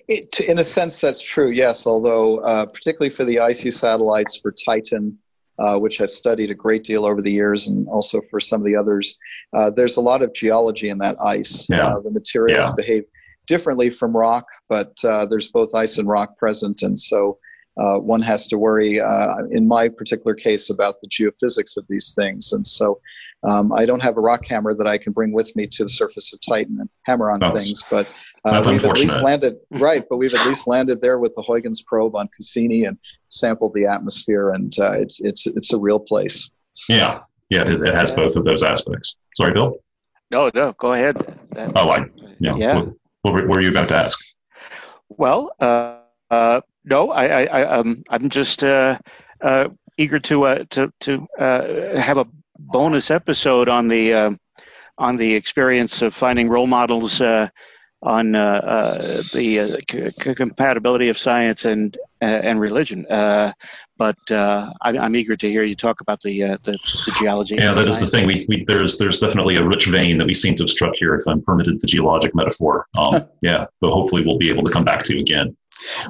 It, 0.09 0.41
in 0.41 0.59
a 0.59 0.65
sense, 0.65 1.01
that's 1.01 1.23
true. 1.23 1.51
Yes, 1.51 1.87
although 1.87 2.39
uh, 2.39 2.67
particularly 2.67 3.15
for 3.15 3.25
the 3.25 3.41
icy 3.41 3.71
satellites, 3.71 4.37
for 4.37 4.53
Titan. 4.53 5.19
Uh, 5.59 5.79
which 5.79 6.01
I've 6.01 6.11
studied 6.11 6.51
a 6.51 6.55
great 6.55 6.85
deal 6.85 7.05
over 7.05 7.21
the 7.21 7.31
years, 7.31 7.69
and 7.69 7.87
also 7.89 8.23
for 8.31 8.41
some 8.41 8.63
of 8.63 8.65
the 8.65 8.77
others. 8.77 9.19
Uh, 9.55 9.69
there's 9.69 9.99
a 9.99 10.01
lot 10.01 10.23
of 10.23 10.33
geology 10.33 10.89
in 10.89 10.97
that 10.99 11.17
ice. 11.23 11.67
Yeah. 11.69 11.87
Uh, 11.87 12.01
the 12.01 12.11
materials 12.11 12.65
yeah. 12.65 12.75
behave 12.75 13.05
differently 13.47 13.91
from 13.91 14.17
rock, 14.17 14.47
but 14.71 14.95
uh, 15.05 15.27
there's 15.27 15.49
both 15.49 15.75
ice 15.75 15.99
and 15.99 16.09
rock 16.09 16.39
present, 16.39 16.81
and 16.81 16.99
so 16.99 17.37
uh, 17.79 17.99
one 17.99 18.23
has 18.23 18.47
to 18.49 18.57
worry, 18.57 19.01
uh, 19.01 19.37
in 19.51 19.69
my 19.69 19.91
particular 19.91 20.35
case, 20.35 20.71
about 20.71 20.95
the 21.01 21.09
geophysics 21.09 21.77
of 21.77 21.85
these 21.91 22.15
things. 22.15 22.53
And 22.53 22.67
so 22.67 23.01
um, 23.43 23.73
I 23.73 23.87
don't 23.87 24.03
have 24.03 24.17
a 24.17 24.21
rock 24.21 24.45
hammer 24.47 24.75
that 24.75 24.87
I 24.87 24.99
can 24.99 25.13
bring 25.13 25.33
with 25.33 25.55
me 25.57 25.67
to 25.67 25.85
the 25.85 25.89
surface 25.89 26.33
of 26.35 26.41
Titan 26.47 26.79
and 26.79 26.91
hammer 27.05 27.31
on 27.31 27.41
that's, 27.41 27.65
things, 27.65 27.83
but 27.91 28.07
uh, 28.45 28.63
we've 28.67 28.85
at 28.85 28.99
least 28.99 29.23
landed 29.23 29.57
right. 29.71 30.05
But 30.09 30.19
we've 30.19 30.35
at 30.35 30.47
least 30.47 30.67
landed 30.67 31.01
there 31.01 31.19
with 31.19 31.35
the 31.37 31.43
Huygens 31.43 31.83
probe 31.83 32.17
on 32.17 32.29
Cassini 32.37 32.85
and 32.85 32.99
sampled 33.31 33.73
the 33.75 33.87
atmosphere, 33.87 34.51
and 34.51 34.75
uh, 34.79 34.93
it's 34.93 35.21
it's 35.21 35.47
it's 35.47 35.73
a 35.73 35.79
real 35.79 35.99
place. 35.99 36.51
Yeah, 36.89 37.21
yeah, 37.49 37.63
it, 37.63 37.81
it 37.81 37.95
has 37.95 38.15
both 38.15 38.37
of 38.37 38.45
those 38.45 38.63
aspects. 38.63 39.17
Sorry, 39.37 39.53
Bill. 39.53 39.77
No, 40.31 40.51
no, 40.55 40.73
go 40.79 40.93
ahead. 40.93 41.17
oh, 41.77 41.91
I 41.91 42.07
yeah. 42.41 42.57
yeah. 42.57 42.85
What 43.23 43.35
were, 43.35 43.47
what 43.47 43.57
were 43.57 43.63
you 43.63 43.71
about 43.71 43.89
to 43.89 43.97
ask? 43.97 44.19
Well, 45.09 45.53
uh, 45.61 45.99
uh, 46.31 46.61
no, 46.85 47.11
I, 47.11 47.27
I, 47.27 47.45
I, 47.45 47.63
um, 47.65 48.05
I'm 48.09 48.29
just 48.29 48.63
uh, 48.63 48.99
uh 49.41 49.69
eager 49.97 50.21
to 50.21 50.45
uh, 50.45 50.65
to 50.71 50.93
to 51.01 51.27
uh, 51.39 51.97
have 51.99 52.19
a 52.19 52.27
bonus 52.61 53.11
episode 53.11 53.69
on 53.69 53.89
the 53.89 54.13
uh, 54.13 54.31
on 54.99 55.17
the 55.17 55.35
experience 55.35 56.03
of 56.03 56.15
finding 56.15 56.49
role 56.49 56.67
models 56.67 57.21
uh, 57.21 57.49
on 58.03 58.35
uh, 58.35 59.23
the 59.33 59.83
c- 59.91 60.35
compatibility 60.35 61.09
of 61.09 61.19
science 61.19 61.65
and 61.65 61.97
and 62.21 62.61
religion. 62.61 63.07
but 63.09 64.17
uh, 64.31 64.73
I, 64.81 65.05
am 65.05 65.17
eager 65.17 65.37
to 65.37 65.49
hear 65.49 65.63
you 65.63 65.75
talk 65.75 66.01
about 66.01 66.21
the 66.23 66.43
uh, 66.43 66.59
the, 66.63 66.73
the, 66.73 67.17
geology. 67.19 67.57
Yeah, 67.57 67.75
that 67.75 67.89
is 67.89 68.01
the 68.01 68.07
thing. 68.07 68.27
We, 68.27 68.47
we, 68.49 68.65
there's 68.67 68.99
there's 68.99 69.21
definitely 69.21 69.57
a 69.57 69.65
rich 69.65 69.87
vein 69.87 70.19
that 70.19 70.27
we 70.27 70.35
seem 70.35 70.57
to 70.57 70.63
have 70.65 70.71
struck 70.71 70.95
here, 70.97 71.15
if 71.15 71.27
I'm 71.27 71.43
permitted 71.43 71.81
the 71.81 71.87
geologic 71.87 72.35
metaphor. 72.35 72.87
Um, 72.99 73.29
yeah, 73.43 73.67
but 73.81 73.91
hopefully 73.91 74.23
we'll 74.25 74.39
be 74.39 74.51
able 74.51 74.65
to 74.65 74.71
come 74.71 74.85
back 74.85 75.03
to 75.05 75.19
again. 75.19 75.57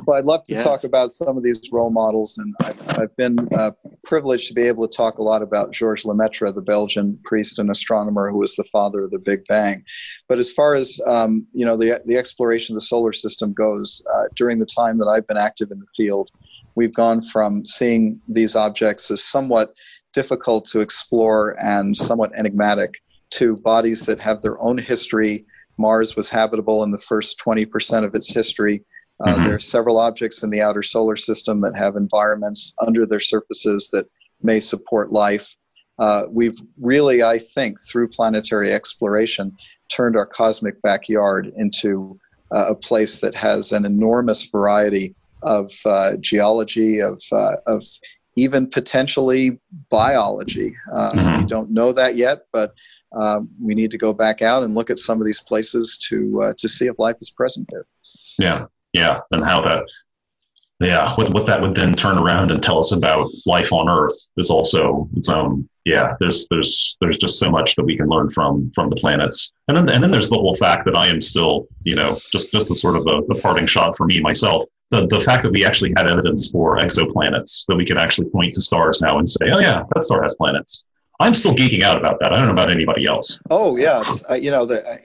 Well, 0.07 0.19
I'd 0.19 0.25
love 0.25 0.45
to 0.45 0.55
yeah. 0.55 0.61
talk 0.61 0.85
about 0.85 1.13
some 1.13 1.37
of 1.37 1.43
these 1.43 1.61
role 1.73 1.91
models, 1.91 2.39
and 2.39 2.55
I've, 2.61 2.99
I've 2.99 3.17
been 3.17 3.39
uh, 3.53 3.73
privileged 4.05 4.49
to 4.49 4.55
be 4.55 4.63
able 4.63 4.87
to 4.87 4.97
talk 4.97 5.19
a 5.19 5.23
lot 5.23 5.43
about 5.43 5.73
Georges 5.73 6.05
Lemaitre, 6.05 6.53
the 6.53 6.63
Belgian 6.63 7.19
priest 7.25 7.59
and 7.59 7.71
astronomer 7.71 8.31
who 8.31 8.39
was 8.39 8.57
the 8.57 8.65
father 8.65 9.05
of 9.05 9.11
the 9.11 9.19
Big 9.19 9.45
Bang. 9.47 9.85
But 10.29 10.39
as 10.39 10.51
far 10.51 10.75
as 10.75 11.01
um, 11.07 11.47
you 11.53 11.65
know, 11.65 11.77
the 11.77 12.01
the 12.07 12.17
exploration 12.17 12.75
of 12.75 12.81
the 12.81 12.87
solar 12.87 13.13
system 13.13 13.53
goes, 13.53 14.05
uh, 14.15 14.25
during 14.37 14.59
the 14.59 14.67
time 14.67 14.99
that 14.99 15.07
I've 15.07 15.27
been 15.27 15.37
active 15.37 15.71
in 15.71 15.79
the 15.79 15.87
field, 15.97 16.31
we've 16.75 16.95
gone 16.95 17.21
from 17.21 17.65
seeing 17.65 18.21
these 18.29 18.57
objects 18.57 19.11
as 19.11 19.23
somewhat 19.23 19.75
difficult 20.13 20.67
to 20.67 20.81
explore 20.81 21.57
and 21.63 21.97
somewhat 21.97 22.33
enigmatic 22.37 22.95
to 23.31 23.57
bodies 23.57 24.07
that 24.07 24.19
have 24.19 24.43
their 24.43 24.61
own 24.61 24.79
history. 24.79 25.47
Mars 25.79 26.17
was 26.17 26.29
habitable 26.29 26.83
in 26.83 26.91
the 26.91 26.99
first 26.99 27.41
20% 27.45 28.05
of 28.05 28.15
its 28.15 28.33
history. 28.33 28.85
Uh, 29.23 29.35
mm-hmm. 29.35 29.45
There 29.45 29.55
are 29.55 29.61
several 29.61 29.99
objects 29.99 30.43
in 30.43 30.51
the 30.51 30.63
outer 30.63 30.83
solar 30.83 31.17
system 31.17 31.61
that 31.63 31.77
have 31.77 31.97
environments 31.97 32.75
under 32.85 33.07
their 33.07 33.21
surfaces 33.21 33.91
that 33.93 34.07
may 34.43 34.61
support 34.61 35.13
life. 35.13 35.55
Uh, 35.99 36.25
we've 36.31 36.59
really, 36.81 37.23
I 37.23 37.39
think, 37.39 37.79
through 37.81 38.09
planetary 38.09 38.73
exploration, 38.73 39.57
turned 39.91 40.17
our 40.17 40.27
cosmic 40.27 40.81
backyard 40.81 41.53
into 41.57 42.19
uh, 42.51 42.67
a 42.71 42.75
place 42.75 43.19
that 43.19 43.35
has 43.35 43.73
an 43.73 43.85
enormous 43.85 44.45
variety 44.45 45.15
of 45.43 45.73
uh, 45.85 46.17
geology, 46.21 47.01
of, 47.01 47.21
uh, 47.33 47.57
of 47.67 47.83
even 48.37 48.67
potentially 48.69 49.59
biology. 49.91 50.75
Uh, 50.93 51.13
mm-hmm. 51.13 51.41
We 51.43 51.47
don't 51.47 51.71
know 51.71 51.93
that 51.93 52.17
yet, 52.17 52.47
but 52.53 52.73
um, 53.17 53.51
we 53.61 53.75
need 53.75 53.91
to 53.91 53.99
go 53.99 54.13
back 54.13 54.41
out 54.41 54.63
and 54.63 54.75
look 54.75 54.91
at 54.91 54.99
some 54.99 55.21
of 55.21 55.27
these 55.27 55.41
places 55.41 55.99
to 56.09 56.43
uh, 56.43 56.55
to 56.59 56.69
see 56.69 56.87
if 56.87 56.99
life 56.99 57.17
is 57.21 57.31
present 57.31 57.69
there. 57.71 57.87
Yeah, 58.39 58.67
yeah, 58.93 59.21
and 59.31 59.45
how 59.45 59.63
that 59.63 59.85
yeah, 60.81 61.15
what 61.15 61.33
what 61.33 61.47
that 61.47 61.61
would 61.61 61.75
then 61.75 61.95
turn 61.95 62.17
around 62.17 62.51
and 62.51 62.63
tell 62.63 62.79
us 62.79 62.93
about 62.93 63.31
life 63.45 63.71
on 63.71 63.91
Earth 63.91 64.29
is 64.39 64.49
also 64.49 65.11
its 65.15 65.29
own. 65.29 65.69
Yeah, 65.85 66.15
there's 66.19 66.47
there's 66.49 66.97
there's 67.03 67.19
just 67.19 67.39
so 67.39 67.51
much 67.51 67.77
that 67.77 67.85
we 67.85 67.99
can 67.99 68.09
learn 68.09 68.31
from 68.31 68.71
from 68.75 68.89
the 68.89 68.97
planets, 68.97 69.53
and 69.69 69.77
then 69.77 69.91
and 69.91 70.03
then 70.03 70.11
there's 70.11 70.31
the 70.31 70.37
whole 70.37 70.57
fact 70.57 70.87
that 70.87 70.97
I 70.97 71.09
am 71.09 71.21
still, 71.21 71.69
you 71.85 71.97
know, 71.97 72.19
just 72.33 72.51
just 72.51 72.71
a 72.71 72.75
sort 72.75 72.97
of 72.97 73.07
a, 73.07 73.19
a 73.31 73.41
parting 73.43 73.67
shot 73.67 73.95
for 73.99 74.07
me 74.07 74.21
myself. 74.21 74.65
The 74.91 75.07
the 75.07 75.21
fact 75.21 75.43
that 75.43 75.53
we 75.53 75.67
actually 75.67 75.93
had 75.95 76.09
evidence 76.09 76.51
for 76.51 76.79
exoplanets, 76.79 77.67
that 77.69 77.77
we 77.77 77.85
can 77.85 77.99
actually 77.99 78.31
point 78.31 78.55
to 78.55 78.63
stars 78.63 79.03
now 79.03 79.19
and 79.19 79.29
say, 79.29 79.51
oh 79.53 79.59
yeah, 79.59 79.83
that 79.95 80.03
star 80.03 80.23
has 80.23 80.35
planets. 80.35 80.87
I'm 81.21 81.35
still 81.35 81.55
geeking 81.55 81.83
out 81.83 81.99
about 81.99 82.19
that. 82.21 82.33
I 82.33 82.37
don't 82.37 82.47
know 82.47 82.53
about 82.53 82.71
anybody 82.71 83.05
else. 83.05 83.39
Oh 83.51 83.77
yes, 83.77 84.25
uh, 84.29 84.35
you 84.35 84.51
know 84.51 84.65
the 84.65 85.01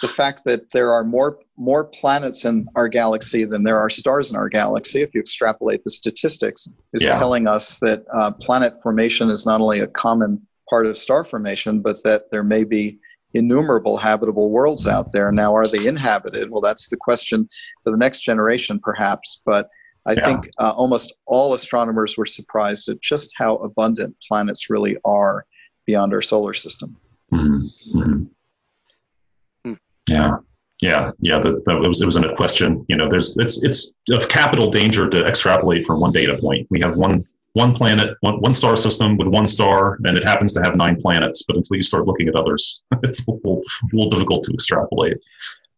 the 0.00 0.08
fact 0.08 0.44
that 0.46 0.70
there 0.72 0.90
are 0.92 1.04
more 1.04 1.38
more 1.58 1.84
planets 1.84 2.46
in 2.46 2.66
our 2.74 2.88
galaxy 2.88 3.44
than 3.44 3.64
there 3.64 3.78
are 3.78 3.90
stars 3.90 4.30
in 4.30 4.36
our 4.36 4.48
galaxy. 4.48 5.02
If 5.02 5.14
you 5.14 5.20
extrapolate 5.20 5.84
the 5.84 5.90
statistics, 5.90 6.68
is 6.94 7.04
yeah. 7.04 7.18
telling 7.18 7.46
us 7.46 7.78
that 7.80 8.04
uh, 8.12 8.30
planet 8.32 8.82
formation 8.82 9.28
is 9.28 9.44
not 9.44 9.60
only 9.60 9.80
a 9.80 9.86
common 9.86 10.46
part 10.70 10.86
of 10.86 10.96
star 10.96 11.22
formation, 11.22 11.80
but 11.80 12.02
that 12.02 12.30
there 12.30 12.44
may 12.44 12.64
be 12.64 12.98
innumerable 13.34 13.98
habitable 13.98 14.50
worlds 14.50 14.86
out 14.86 15.12
there. 15.12 15.30
Now, 15.30 15.54
are 15.54 15.66
they 15.66 15.86
inhabited? 15.86 16.50
Well, 16.50 16.62
that's 16.62 16.88
the 16.88 16.96
question 16.96 17.46
for 17.84 17.90
the 17.90 17.98
next 17.98 18.20
generation, 18.20 18.80
perhaps. 18.82 19.42
But 19.44 19.68
I 20.06 20.12
yeah. 20.12 20.24
think 20.24 20.50
uh, 20.58 20.72
almost 20.74 21.18
all 21.26 21.52
astronomers 21.52 22.16
were 22.16 22.26
surprised 22.26 22.88
at 22.88 23.02
just 23.02 23.34
how 23.36 23.56
abundant 23.56 24.16
planets 24.26 24.70
really 24.70 24.96
are 25.04 25.44
beyond 25.88 26.12
our 26.12 26.20
solar 26.20 26.52
system. 26.52 26.96
Mm-hmm. 27.32 27.98
Mm-hmm. 27.98 29.72
Yeah. 30.08 30.36
Yeah, 30.80 31.10
yeah, 31.18 31.40
that, 31.40 31.64
that 31.66 31.74
was 31.80 32.00
it 32.00 32.04
wasn't 32.04 32.26
a 32.26 32.36
question. 32.36 32.86
You 32.88 32.96
know, 32.96 33.08
there's 33.08 33.36
it's 33.36 33.64
it's 33.64 33.94
of 34.10 34.28
capital 34.28 34.70
danger 34.70 35.10
to 35.10 35.26
extrapolate 35.26 35.84
from 35.84 35.98
one 35.98 36.12
data 36.12 36.38
point. 36.38 36.68
We 36.70 36.78
have 36.82 36.96
one 36.96 37.24
one 37.54 37.74
planet, 37.74 38.16
one, 38.20 38.40
one 38.40 38.54
star 38.54 38.76
system 38.76 39.16
with 39.16 39.26
one 39.26 39.48
star, 39.48 39.98
and 40.04 40.16
it 40.16 40.22
happens 40.22 40.52
to 40.52 40.62
have 40.62 40.76
nine 40.76 41.00
planets. 41.00 41.42
But 41.48 41.56
until 41.56 41.76
you 41.76 41.82
start 41.82 42.06
looking 42.06 42.28
at 42.28 42.36
others, 42.36 42.84
it's 43.02 43.26
a 43.26 43.32
little, 43.32 43.62
a 43.82 43.96
little 43.96 44.10
difficult 44.10 44.44
to 44.44 44.52
extrapolate. 44.52 45.16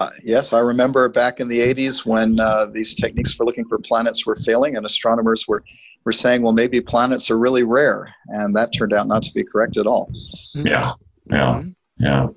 Uh, 0.01 0.11
yes, 0.23 0.53
I 0.53 0.59
remember 0.59 1.09
back 1.09 1.40
in 1.40 1.49
the 1.49 1.61
80s 1.61 2.05
when 2.05 2.38
uh, 2.38 2.66
these 2.66 2.94
techniques 2.94 3.33
for 3.33 3.46
looking 3.46 3.64
for 3.66 3.79
planets 3.79 4.27
were 4.27 4.37
failing, 4.37 4.77
and 4.77 4.85
astronomers 4.85 5.49
were, 5.49 5.62
were 6.05 6.13
saying, 6.13 6.43
well, 6.43 6.53
maybe 6.53 6.81
planets 6.81 7.31
are 7.31 7.39
really 7.39 7.63
rare. 7.63 8.15
And 8.29 8.57
that 8.57 8.73
turned 8.73 8.93
out 8.93 9.07
not 9.07 9.23
to 9.25 9.35
be 9.35 9.45
correct 9.45 9.77
at 9.77 9.87
all. 9.87 10.13
Hmm. 10.55 10.67
Yeah, 10.67 10.93
yeah, 11.31 11.61
hmm. 11.61 11.69
yeah. 11.99 12.29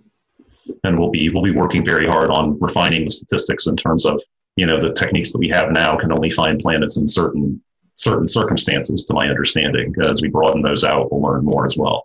And 0.83 0.97
we'll 0.97 1.11
be 1.11 1.29
we'll 1.29 1.43
be 1.43 1.51
working 1.51 1.83
very 1.83 2.07
hard 2.07 2.29
on 2.29 2.57
refining 2.59 3.05
the 3.05 3.11
statistics 3.11 3.67
in 3.67 3.75
terms 3.75 4.05
of 4.05 4.21
you 4.55 4.65
know 4.65 4.79
the 4.79 4.93
techniques 4.93 5.31
that 5.31 5.39
we 5.39 5.49
have 5.49 5.71
now 5.71 5.97
can 5.97 6.11
only 6.11 6.29
find 6.29 6.59
planets 6.59 6.97
in 6.97 7.07
certain 7.07 7.61
certain 7.95 8.25
circumstances 8.25 9.05
to 9.05 9.13
my 9.13 9.27
understanding 9.27 9.93
as 10.05 10.21
we 10.21 10.29
broaden 10.29 10.61
those 10.61 10.83
out 10.83 11.11
we'll 11.11 11.21
learn 11.21 11.43
more 11.43 11.65
as 11.65 11.77
well. 11.77 12.03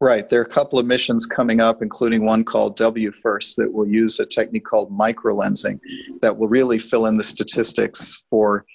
Right. 0.00 0.28
There 0.28 0.40
are 0.40 0.44
a 0.44 0.48
couple 0.48 0.78
of 0.78 0.86
missions 0.86 1.26
coming 1.26 1.60
up 1.60 1.80
including 1.80 2.24
one 2.24 2.44
called 2.44 2.78
WFIRST 2.78 3.56
that 3.56 3.72
will 3.72 3.88
use 3.88 4.20
a 4.20 4.26
technique 4.26 4.64
called 4.64 4.96
microlensing 4.96 5.80
that 6.20 6.36
will 6.36 6.48
really 6.48 6.78
fill 6.78 7.06
in 7.06 7.16
the 7.16 7.24
statistics 7.24 8.22
for 8.28 8.66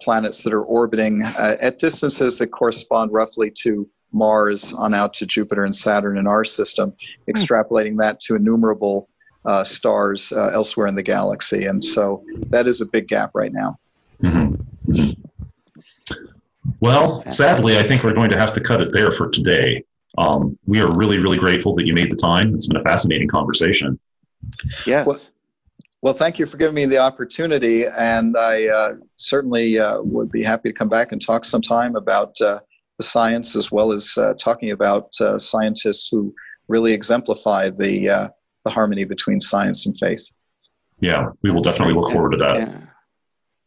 planets 0.00 0.42
that 0.42 0.52
are 0.52 0.62
orbiting 0.62 1.22
uh, 1.22 1.56
at 1.60 1.78
distances 1.78 2.38
that 2.38 2.48
correspond 2.48 3.12
roughly 3.12 3.50
to 3.50 3.88
Mars 4.12 4.72
on 4.72 4.92
out 4.92 5.14
to 5.14 5.26
Jupiter 5.26 5.64
and 5.64 5.74
Saturn 5.74 6.18
in 6.18 6.26
our 6.26 6.44
system, 6.44 6.92
extrapolating 7.28 7.98
that 7.98 8.20
to 8.20 8.36
innumerable 8.36 9.08
uh, 9.44 9.64
stars 9.64 10.32
uh, 10.32 10.50
elsewhere 10.52 10.86
in 10.86 10.94
the 10.94 11.02
galaxy. 11.02 11.64
And 11.64 11.82
so 11.82 12.22
that 12.50 12.66
is 12.66 12.80
a 12.80 12.86
big 12.86 13.08
gap 13.08 13.30
right 13.34 13.52
now. 13.52 13.78
Mm-hmm. 14.22 14.92
Mm-hmm. 14.92 15.22
Well, 16.80 17.24
sadly, 17.30 17.78
I 17.78 17.82
think 17.82 18.02
we're 18.02 18.12
going 18.14 18.30
to 18.30 18.38
have 18.38 18.52
to 18.52 18.60
cut 18.60 18.80
it 18.80 18.92
there 18.92 19.12
for 19.12 19.28
today. 19.30 19.84
Um, 20.18 20.58
we 20.66 20.80
are 20.80 20.94
really, 20.94 21.18
really 21.18 21.38
grateful 21.38 21.74
that 21.76 21.86
you 21.86 21.94
made 21.94 22.10
the 22.10 22.16
time. 22.16 22.54
It's 22.54 22.68
been 22.68 22.76
a 22.76 22.84
fascinating 22.84 23.28
conversation. 23.28 23.98
Yeah. 24.86 25.04
Well, 25.04 25.20
well, 26.02 26.14
thank 26.14 26.40
you 26.40 26.46
for 26.46 26.56
giving 26.56 26.74
me 26.74 26.84
the 26.86 26.98
opportunity, 26.98 27.86
and 27.86 28.36
I 28.36 28.66
uh, 28.66 28.92
certainly 29.16 29.78
uh, 29.78 30.02
would 30.02 30.32
be 30.32 30.42
happy 30.42 30.70
to 30.70 30.74
come 30.74 30.88
back 30.88 31.12
and 31.12 31.24
talk 31.24 31.44
sometime 31.44 31.94
about 31.94 32.40
uh, 32.40 32.58
the 32.98 33.04
science 33.04 33.54
as 33.54 33.70
well 33.70 33.92
as 33.92 34.18
uh, 34.18 34.34
talking 34.34 34.72
about 34.72 35.12
uh, 35.20 35.38
scientists 35.38 36.08
who 36.10 36.34
really 36.66 36.92
exemplify 36.92 37.70
the 37.70 38.10
uh, 38.10 38.28
the 38.64 38.70
harmony 38.70 39.04
between 39.04 39.38
science 39.38 39.86
and 39.86 39.96
faith. 39.96 40.28
Yeah, 40.98 41.30
we 41.40 41.52
will 41.52 41.62
definitely 41.62 41.94
look 41.94 42.10
forward 42.10 42.32
to 42.32 42.38
that. 42.38 42.56
Yeah. 42.56 42.80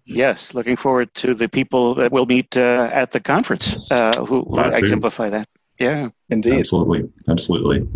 Yes, 0.07 0.53
looking 0.53 0.75
forward 0.75 1.13
to 1.15 1.33
the 1.33 1.49
people 1.49 1.95
that 1.95 2.11
we'll 2.11 2.27
meet 2.27 2.55
uh, 2.55 2.89
at 2.91 3.11
the 3.11 3.19
conference 3.19 3.75
uh, 3.89 4.23
who, 4.25 4.43
who 4.43 4.61
exemplify 4.61 5.29
that. 5.29 5.47
Yeah, 5.79 6.09
indeed. 6.29 6.59
Absolutely, 6.59 7.09
absolutely. 7.27 7.87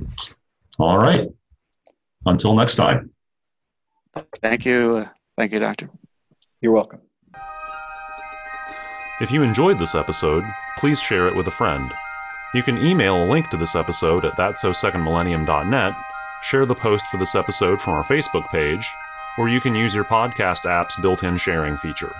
All 0.80 0.98
right. 0.98 1.30
Until 2.26 2.56
next 2.56 2.76
time. 2.76 3.12
Thank 4.42 4.66
you. 4.66 4.98
Uh, 4.98 5.08
thank 5.38 5.52
you, 5.52 5.60
Doctor. 5.60 5.90
You're 6.62 6.74
welcome. 6.74 7.02
If 9.22 9.32
you 9.32 9.44
enjoyed 9.44 9.78
this 9.78 9.96
episode, 9.96 10.46
please 10.78 11.00
share 11.00 11.28
it 11.28 11.36
with 11.36 11.48
a 11.48 11.52
friend. 11.52 11.92
You 12.54 12.64
can 12.64 12.78
email 12.78 13.24
a 13.24 13.30
link 13.30 13.50
to 13.50 13.58
this 13.58 13.76
episode 13.76 14.26
at 14.26 14.38
thatsosecondmillennium.net, 14.38 15.94
share 16.42 16.66
the 16.66 16.76
post 16.76 17.06
for 17.08 17.18
this 17.18 17.36
episode 17.36 17.82
from 17.82 17.94
our 17.94 18.04
Facebook 18.04 18.50
page, 18.50 18.90
or 19.38 19.50
you 19.50 19.62
can 19.62 19.76
use 19.76 19.94
your 19.94 20.06
podcast 20.06 20.66
app's 20.66 21.00
built 21.00 21.24
in 21.24 21.38
sharing 21.38 21.78
feature. 21.78 22.16